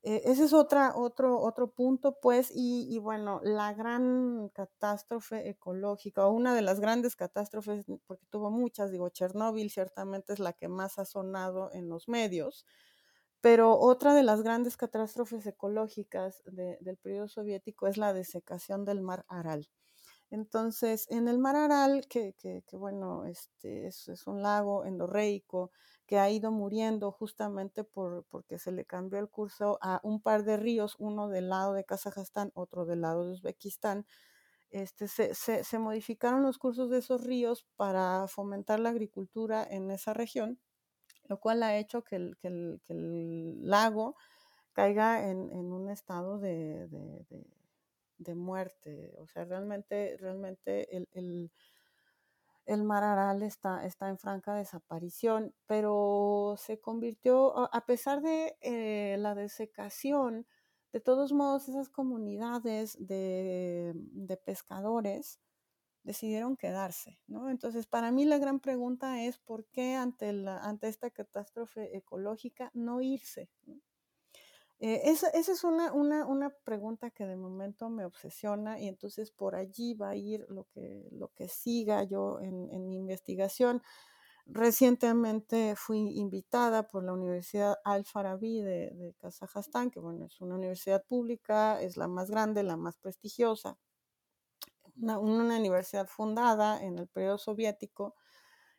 [0.05, 0.91] Eh, ese es otro,
[1.39, 7.15] otro punto, pues, y, y, bueno, la gran catástrofe ecológica, o una de las grandes
[7.15, 12.09] catástrofes, porque tuvo muchas, digo, Chernóbil ciertamente es la que más ha sonado en los
[12.09, 12.65] medios,
[13.41, 19.01] pero otra de las grandes catástrofes ecológicas de, del periodo soviético es la desecación del
[19.01, 19.69] mar Aral.
[20.33, 25.69] Entonces, en el mar Aral, que, que, que bueno, este es, un lago endorreico
[26.07, 30.43] que ha ido muriendo justamente por, porque se le cambió el curso a un par
[30.43, 34.07] de ríos, uno del lado de Kazajstán, otro del lado de Uzbekistán.
[34.71, 40.15] Este, se, se, modificaron los cursos de esos ríos para fomentar la agricultura en esa
[40.15, 40.59] región,
[41.25, 44.15] lo cual ha hecho que el, lago
[44.71, 46.87] caiga en, un estado de
[48.17, 49.13] de muerte.
[49.19, 51.51] O sea, realmente, realmente el, el,
[52.65, 59.17] el mar Aral está, está, en franca desaparición, pero se convirtió, a pesar de eh,
[59.19, 60.47] la desecación,
[60.93, 65.39] de todos modos esas comunidades de, de, pescadores
[66.03, 67.49] decidieron quedarse, ¿no?
[67.49, 72.69] Entonces, para mí la gran pregunta es por qué ante, la, ante esta catástrofe ecológica
[72.73, 73.49] no irse.
[73.65, 73.81] ¿no?
[74.85, 79.31] Eh, esa, esa, es una, una, una, pregunta que de momento me obsesiona y entonces
[79.31, 83.81] por allí va a ir lo que, lo que siga yo en, mi investigación.
[84.45, 91.01] Recientemente fui invitada por la Universidad Al-Farabi de, de, Kazajstán, que bueno, es una universidad
[91.05, 93.77] pública, es la más grande, la más prestigiosa,
[94.97, 98.15] una, una universidad fundada en el periodo soviético,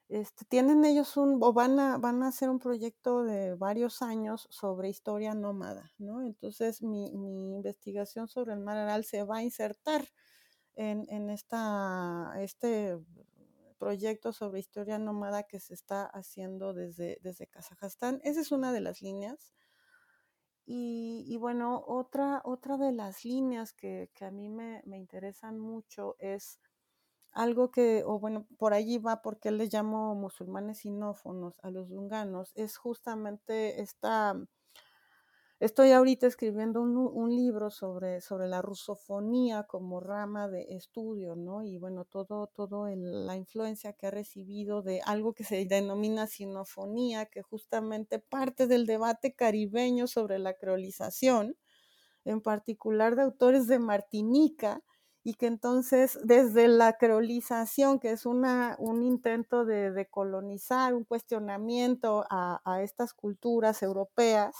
[0.09, 4.47] este, tienen ellos un, o van a, van a hacer un proyecto de varios años
[4.51, 6.23] sobre historia nómada, ¿no?
[6.23, 10.07] Entonces mi, mi investigación sobre el mar Aral se va a insertar
[10.75, 12.99] en, en esta, este
[13.79, 18.21] proyecto sobre historia nómada que se está haciendo desde, desde Kazajstán.
[18.25, 19.53] Esa es una de las líneas.
[20.67, 25.59] Y, y bueno, otra, otra de las líneas que, que a mí me, me interesan
[25.59, 26.59] mucho es
[27.35, 32.53] algo que, o bueno, por allí va porque le llamo musulmanes sinófonos a los dunganos,
[32.55, 34.37] es justamente esta,
[35.59, 41.65] estoy ahorita escribiendo un, un, libro sobre, sobre la rusofonía como rama de estudio, ¿no?
[41.65, 47.27] Y bueno, todo, todo la influencia que ha recibido de algo que se denomina sinofonía,
[47.27, 51.57] que justamente parte del debate caribeño sobre la creolización,
[52.25, 54.83] en particular de autores de Martinica,
[55.25, 61.05] y que entonces desde la creolización, que es una, un intento de, de colonizar, un
[61.05, 64.55] cuestionamiento a, a, estas culturas europeas,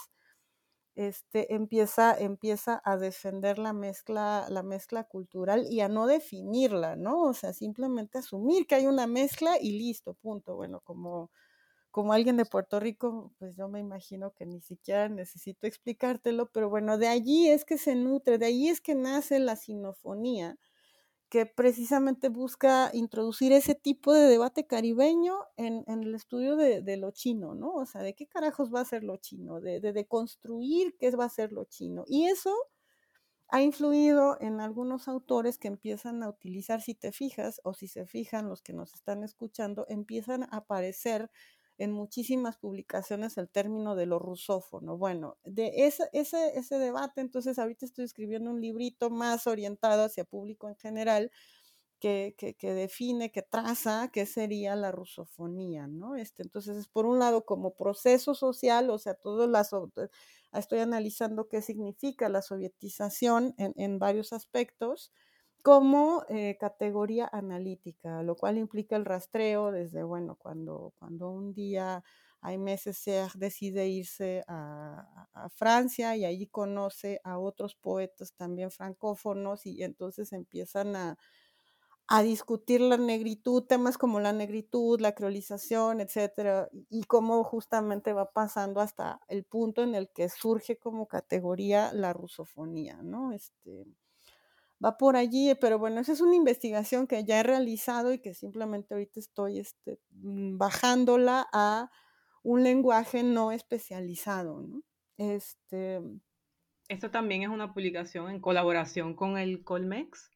[0.95, 7.21] este, empieza, empieza a defender la mezcla, la mezcla cultural y a no definirla, ¿no?
[7.23, 10.55] O sea, simplemente asumir que hay una mezcla y listo, punto.
[10.55, 11.31] Bueno, como,
[11.95, 16.69] como alguien de Puerto Rico, pues yo me imagino que ni siquiera necesito explicártelo, pero
[16.69, 20.57] bueno, de allí es que se nutre, de allí es que nace la sinofonía
[21.29, 27.11] que precisamente busca introducir ese tipo de debate caribeño en, el estudio de, de, lo
[27.11, 27.73] chino, ¿no?
[27.75, 29.61] O sea, ¿de qué carajos va a ser lo chino?
[29.61, 32.03] De, de, de, construir qué va a ser lo chino.
[32.07, 32.53] Y eso
[33.47, 38.05] ha influido en algunos autores que empiezan a utilizar, si te fijas, o si se
[38.05, 41.29] fijan los que nos están escuchando, empiezan a aparecer
[41.77, 44.97] en muchísimas publicaciones el término de lo rusófono.
[44.97, 50.23] Bueno, de ese, ese, ese debate, entonces ahorita estoy escribiendo un librito más orientado hacia
[50.25, 51.31] público en general,
[51.99, 56.15] que, que, que, define, que traza qué sería la rusofonía, ¿no?
[56.15, 59.71] Este, entonces, es por un lado como proceso social, o sea, todo las,
[60.53, 65.11] estoy analizando qué significa la sovietización en, en varios aspectos,
[65.65, 72.03] como eh, categoría analítica, lo cual implica el rastreo desde, bueno, cuando, cuando un día
[72.39, 78.69] hay meses se decide irse a, a, Francia y allí conoce a otros poetas también
[78.69, 81.17] francófonos y entonces empiezan a,
[82.07, 88.31] a discutir la negritud, temas como la negritud, la creolización, etcétera, y cómo justamente va
[88.31, 93.31] pasando hasta el punto en el que surge como categoría la rusofonía, ¿no?
[93.31, 93.87] Este,
[94.85, 98.33] va por allí, pero bueno, esa es una investigación que ya he realizado y que
[98.33, 101.89] simplemente ahorita estoy este, mm, bajándola a
[102.43, 104.83] un lenguaje no especializado, ¿no?
[105.17, 106.01] Este,
[106.87, 110.29] ¿Esto también es una publicación en colaboración con el Colmex?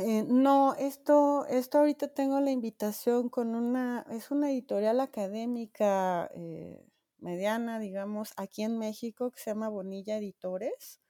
[0.00, 6.84] Eh, no, esto, esto ahorita tengo la invitación con una, es una editorial académica eh,
[7.16, 11.00] mediana, digamos, aquí en México que se llama Bonilla Editores.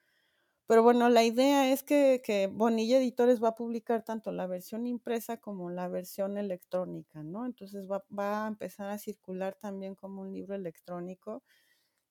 [0.69, 4.85] Pero bueno, la idea es que, que, Bonilla Editores va a publicar tanto la versión
[4.85, 7.47] impresa como la versión electrónica, ¿no?
[7.47, 11.41] Entonces va, va, a empezar a circular también como un libro electrónico.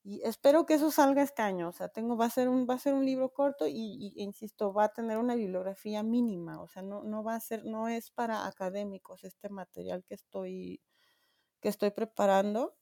[0.05, 1.69] Y espero que eso salga este año.
[1.69, 3.75] O sea, tengo, va a ser un, va a ser un libro corto y,
[4.17, 6.61] y insisto, va a tener una bibliografía mínima.
[6.61, 10.83] O sea, no, no va a ser, no es para académicos este material que estoy,
[11.61, 12.77] que estoy preparando.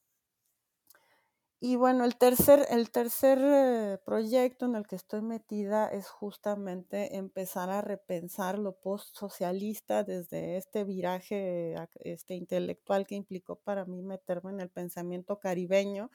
[1.61, 7.17] Y bueno, el tercer, el tercer eh, proyecto en el que estoy metida es justamente
[7.17, 14.51] empezar a repensar lo post-socialista desde este viraje este intelectual que implicó para mí meterme
[14.53, 16.11] en el pensamiento caribeño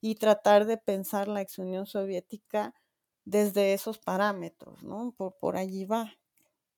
[0.00, 2.72] y tratar de pensar la ex Unión Soviética
[3.26, 5.12] desde esos parámetros, ¿no?
[5.16, 6.14] Por, por allí va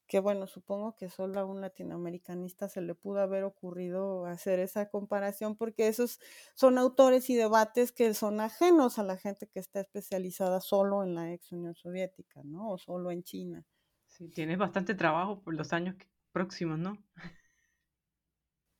[0.08, 4.88] que bueno, supongo que solo a un latinoamericanista se le pudo haber ocurrido hacer esa
[4.88, 6.18] comparación porque esos
[6.54, 11.14] son autores y debates que son ajenos a la gente que está especializada solo en
[11.14, 12.70] la ex Unión Soviética, ¿no?
[12.70, 13.64] O solo en China.
[14.06, 15.94] Sí, tienes bastante trabajo por los años
[16.32, 16.96] próximos, ¿no?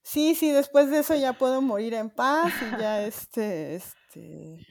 [0.03, 4.67] Sí, sí, después de eso ya puedo morir en paz y ya este, este,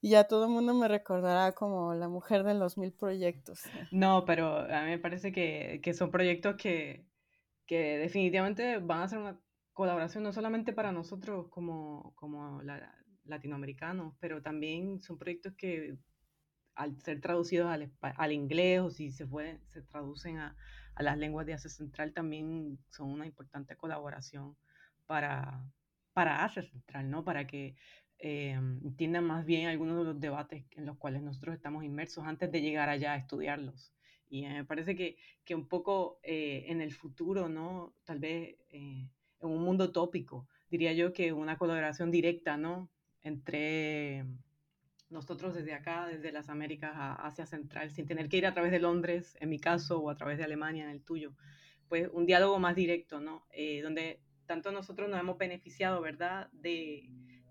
[0.00, 3.62] y ya todo el mundo me recordará como la mujer de los mil proyectos.
[3.90, 7.04] No, pero a mí me parece que, que son proyectos que,
[7.66, 9.40] que, definitivamente van a ser una
[9.72, 12.94] colaboración no solamente para nosotros como, como la,
[13.24, 15.96] latinoamericanos, pero también son proyectos que
[16.74, 20.56] al ser traducidos al, al inglés o si se, fue, se traducen a,
[20.94, 24.56] a las lenguas de Asia Central, también son una importante colaboración
[25.06, 25.64] para,
[26.12, 27.24] para Asia Central, ¿no?
[27.24, 27.76] Para que
[28.20, 32.50] eh, entiendan más bien algunos de los debates en los cuales nosotros estamos inmersos antes
[32.50, 33.92] de llegar allá a estudiarlos.
[34.28, 37.94] Y me parece que, que un poco eh, en el futuro, ¿no?
[38.04, 39.08] Tal vez eh,
[39.40, 42.90] en un mundo tópico, diría yo que una colaboración directa, ¿no?
[43.22, 44.26] Entre
[45.10, 48.72] nosotros desde acá, desde las Américas a Asia Central, sin tener que ir a través
[48.72, 51.34] de Londres, en mi caso, o a través de Alemania, en el tuyo.
[51.88, 53.46] Pues un diálogo más directo, ¿no?
[53.82, 56.50] donde tanto nosotros nos hemos beneficiado, ¿verdad?
[56.52, 57.08] De,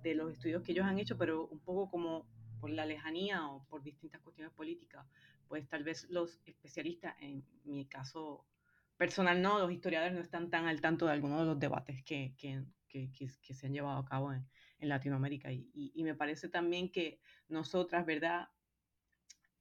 [0.09, 2.27] de los estudios que ellos han hecho, pero un poco como
[2.59, 5.05] por la lejanía o por distintas cuestiones políticas,
[5.47, 8.45] pues tal vez los especialistas, en mi caso
[8.97, 12.34] personal no, los historiadores no están tan al tanto de algunos de los debates que,
[12.38, 14.45] que, que, que se han llevado a cabo en,
[14.79, 15.51] en Latinoamérica.
[15.51, 18.49] Y, y, y, me parece también que nosotras, ¿verdad?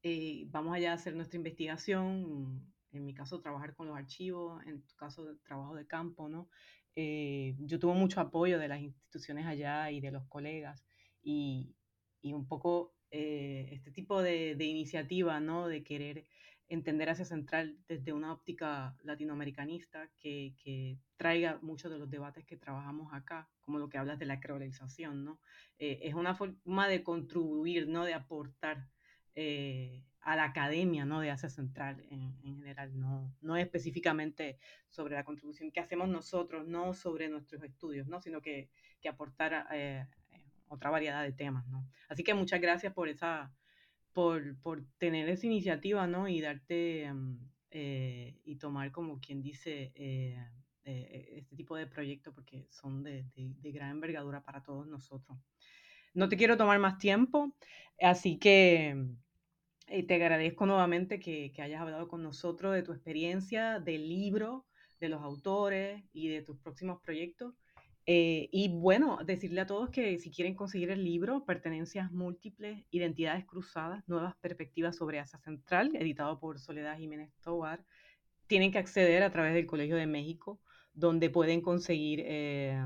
[0.02, 4.82] Eh, vamos allá a hacer nuestra investigación, en mi caso trabajar con los archivos, en
[4.82, 6.48] tu caso trabajo de campo, ¿no?
[6.97, 10.85] Eh, yo tuve mucho apoyo de las instituciones allá y de los colegas
[11.23, 11.77] y,
[12.23, 15.68] y un poco eh, este tipo de, de, iniciativa, ¿no?
[15.68, 16.27] De querer
[16.68, 22.59] entender Asia Central desde una óptica latinoamericanista que, que, traiga muchos de los debates que
[22.59, 25.40] trabajamos acá, como lo que hablas de la creolización, ¿no?
[25.78, 28.05] Eh, es una forma de contribuir, ¿no?
[28.05, 28.89] De aportar
[29.35, 31.20] eh, a la academia, ¿no?
[31.20, 34.59] De Asia Central en, en, general, no, no específicamente
[34.89, 38.20] sobre la contribución que hacemos nosotros, no sobre nuestros estudios, ¿no?
[38.20, 38.69] Sino que,
[39.01, 40.05] que aportar eh,
[40.66, 41.89] otra variedad de temas, ¿no?
[42.09, 43.53] Así que muchas gracias por esa
[44.12, 46.27] por, por tener esa iniciativa, ¿no?
[46.27, 47.39] Y darte mm,
[47.70, 50.44] eh, y tomar como quien dice eh,
[50.85, 55.39] eh, este tipo de proyectos porque son de, de, gran envergadura para todos nosotros.
[56.15, 57.55] No te quiero tomar más tiempo,
[58.01, 58.97] así que
[59.86, 64.66] te agradezco nuevamente que, que hayas hablado con nosotros de tu experiencia, del libro,
[65.00, 67.54] de los autores y de tus próximos proyectos.
[68.08, 73.44] Eh, y bueno, decirle a todos que si quieren conseguir el libro, Pertenencias Múltiples, Identidades
[73.44, 77.84] Cruzadas, Nuevas Perspectivas sobre Asia Central, editado por Soledad Jiménez Tobar,
[78.46, 80.60] tienen que acceder a través del Colegio de México,
[80.94, 82.80] donde pueden conseguir, eh,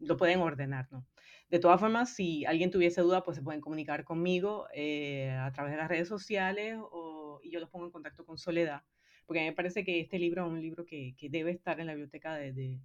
[0.00, 1.06] lo pueden ordenar, ¿no?
[1.50, 5.72] De todas formas, si alguien tuviese duda, pues se pueden comunicar conmigo eh, a través
[5.72, 8.82] de las redes sociales o, y yo los pongo en contacto con Soledad,
[9.26, 11.78] porque a mí me parece que este libro es un libro que, que debe estar
[11.80, 12.80] en la biblioteca de, de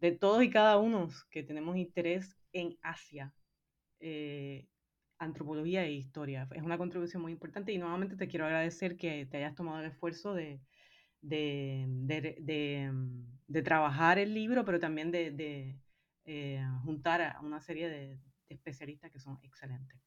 [0.00, 3.34] de todos y cada uno que tenemos interés en Asia,
[4.00, 4.66] eh,
[5.18, 6.48] antropología e historia.
[6.54, 9.86] Es una contribución muy importante y nuevamente te quiero agradecer que te hayas tomado el
[9.86, 10.60] esfuerzo de,
[11.20, 11.86] de,
[13.46, 15.76] de, trabajar el libro, pero también de,
[16.24, 19.98] eh, juntar a una serie de, especialistas que son excelentes.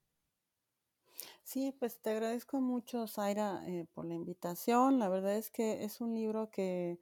[1.44, 5.00] Sí, pues te agradezco mucho, Zaira, eh, por la invitación.
[5.00, 7.00] La verdad es que es un libro que,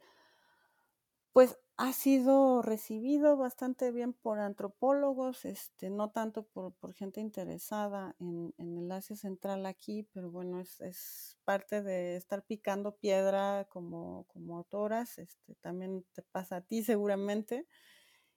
[1.34, 8.54] pues, ha sido recibido bastante bien por antropólogos, este, no tanto por, gente interesada en,
[8.60, 15.18] el Asia Central aquí, pero bueno, es, parte de estar picando piedra como, como autoras,
[15.18, 17.68] este, también te pasa a ti seguramente.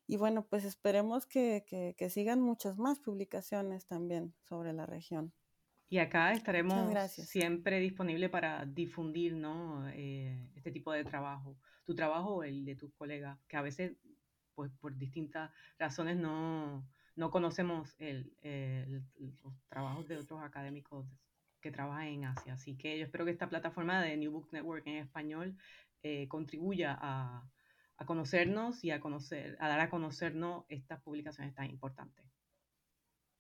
[0.06, 1.64] Y bueno, pues esperemos que,
[1.96, 5.32] que sigan muchas más publicaciones también sobre la región.
[5.88, 9.88] Y acá estaremos siempre disponibles para difundir ¿no?
[9.90, 13.96] Eh, este tipo de trabajo, tu trabajo o el de tus colegas, que a veces,
[14.54, 16.84] pues por distintas razones, no,
[17.16, 18.32] no conocemos el,
[19.18, 21.06] los trabajos de otros académicos
[21.60, 22.54] que trabajan en Asia.
[22.54, 25.56] Así que yo espero que esta plataforma de New Book Network en español
[26.02, 27.48] eh, contribuya a,
[27.96, 32.24] a, conocernos y a, conocer, a dar a conocernos estas publicaciones tan importantes.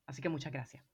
[0.06, 0.84] Así que muchas gracias.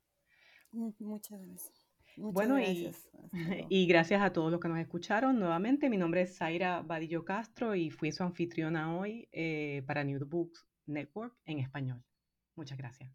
[0.71, 1.87] Muchas gracias.
[2.17, 3.09] bueno, gracias.
[3.69, 5.89] Y, gracias a todos los que nos escucharon nuevamente.
[5.89, 10.65] Mi nombre es Zaira Badillo Castro y fui su anfitriona hoy eh, para New Books
[10.85, 12.03] Network en español.
[12.55, 13.09] Muchas gracias.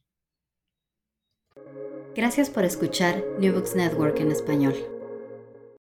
[2.14, 4.95] Gracias por escuchar New Books Network en español.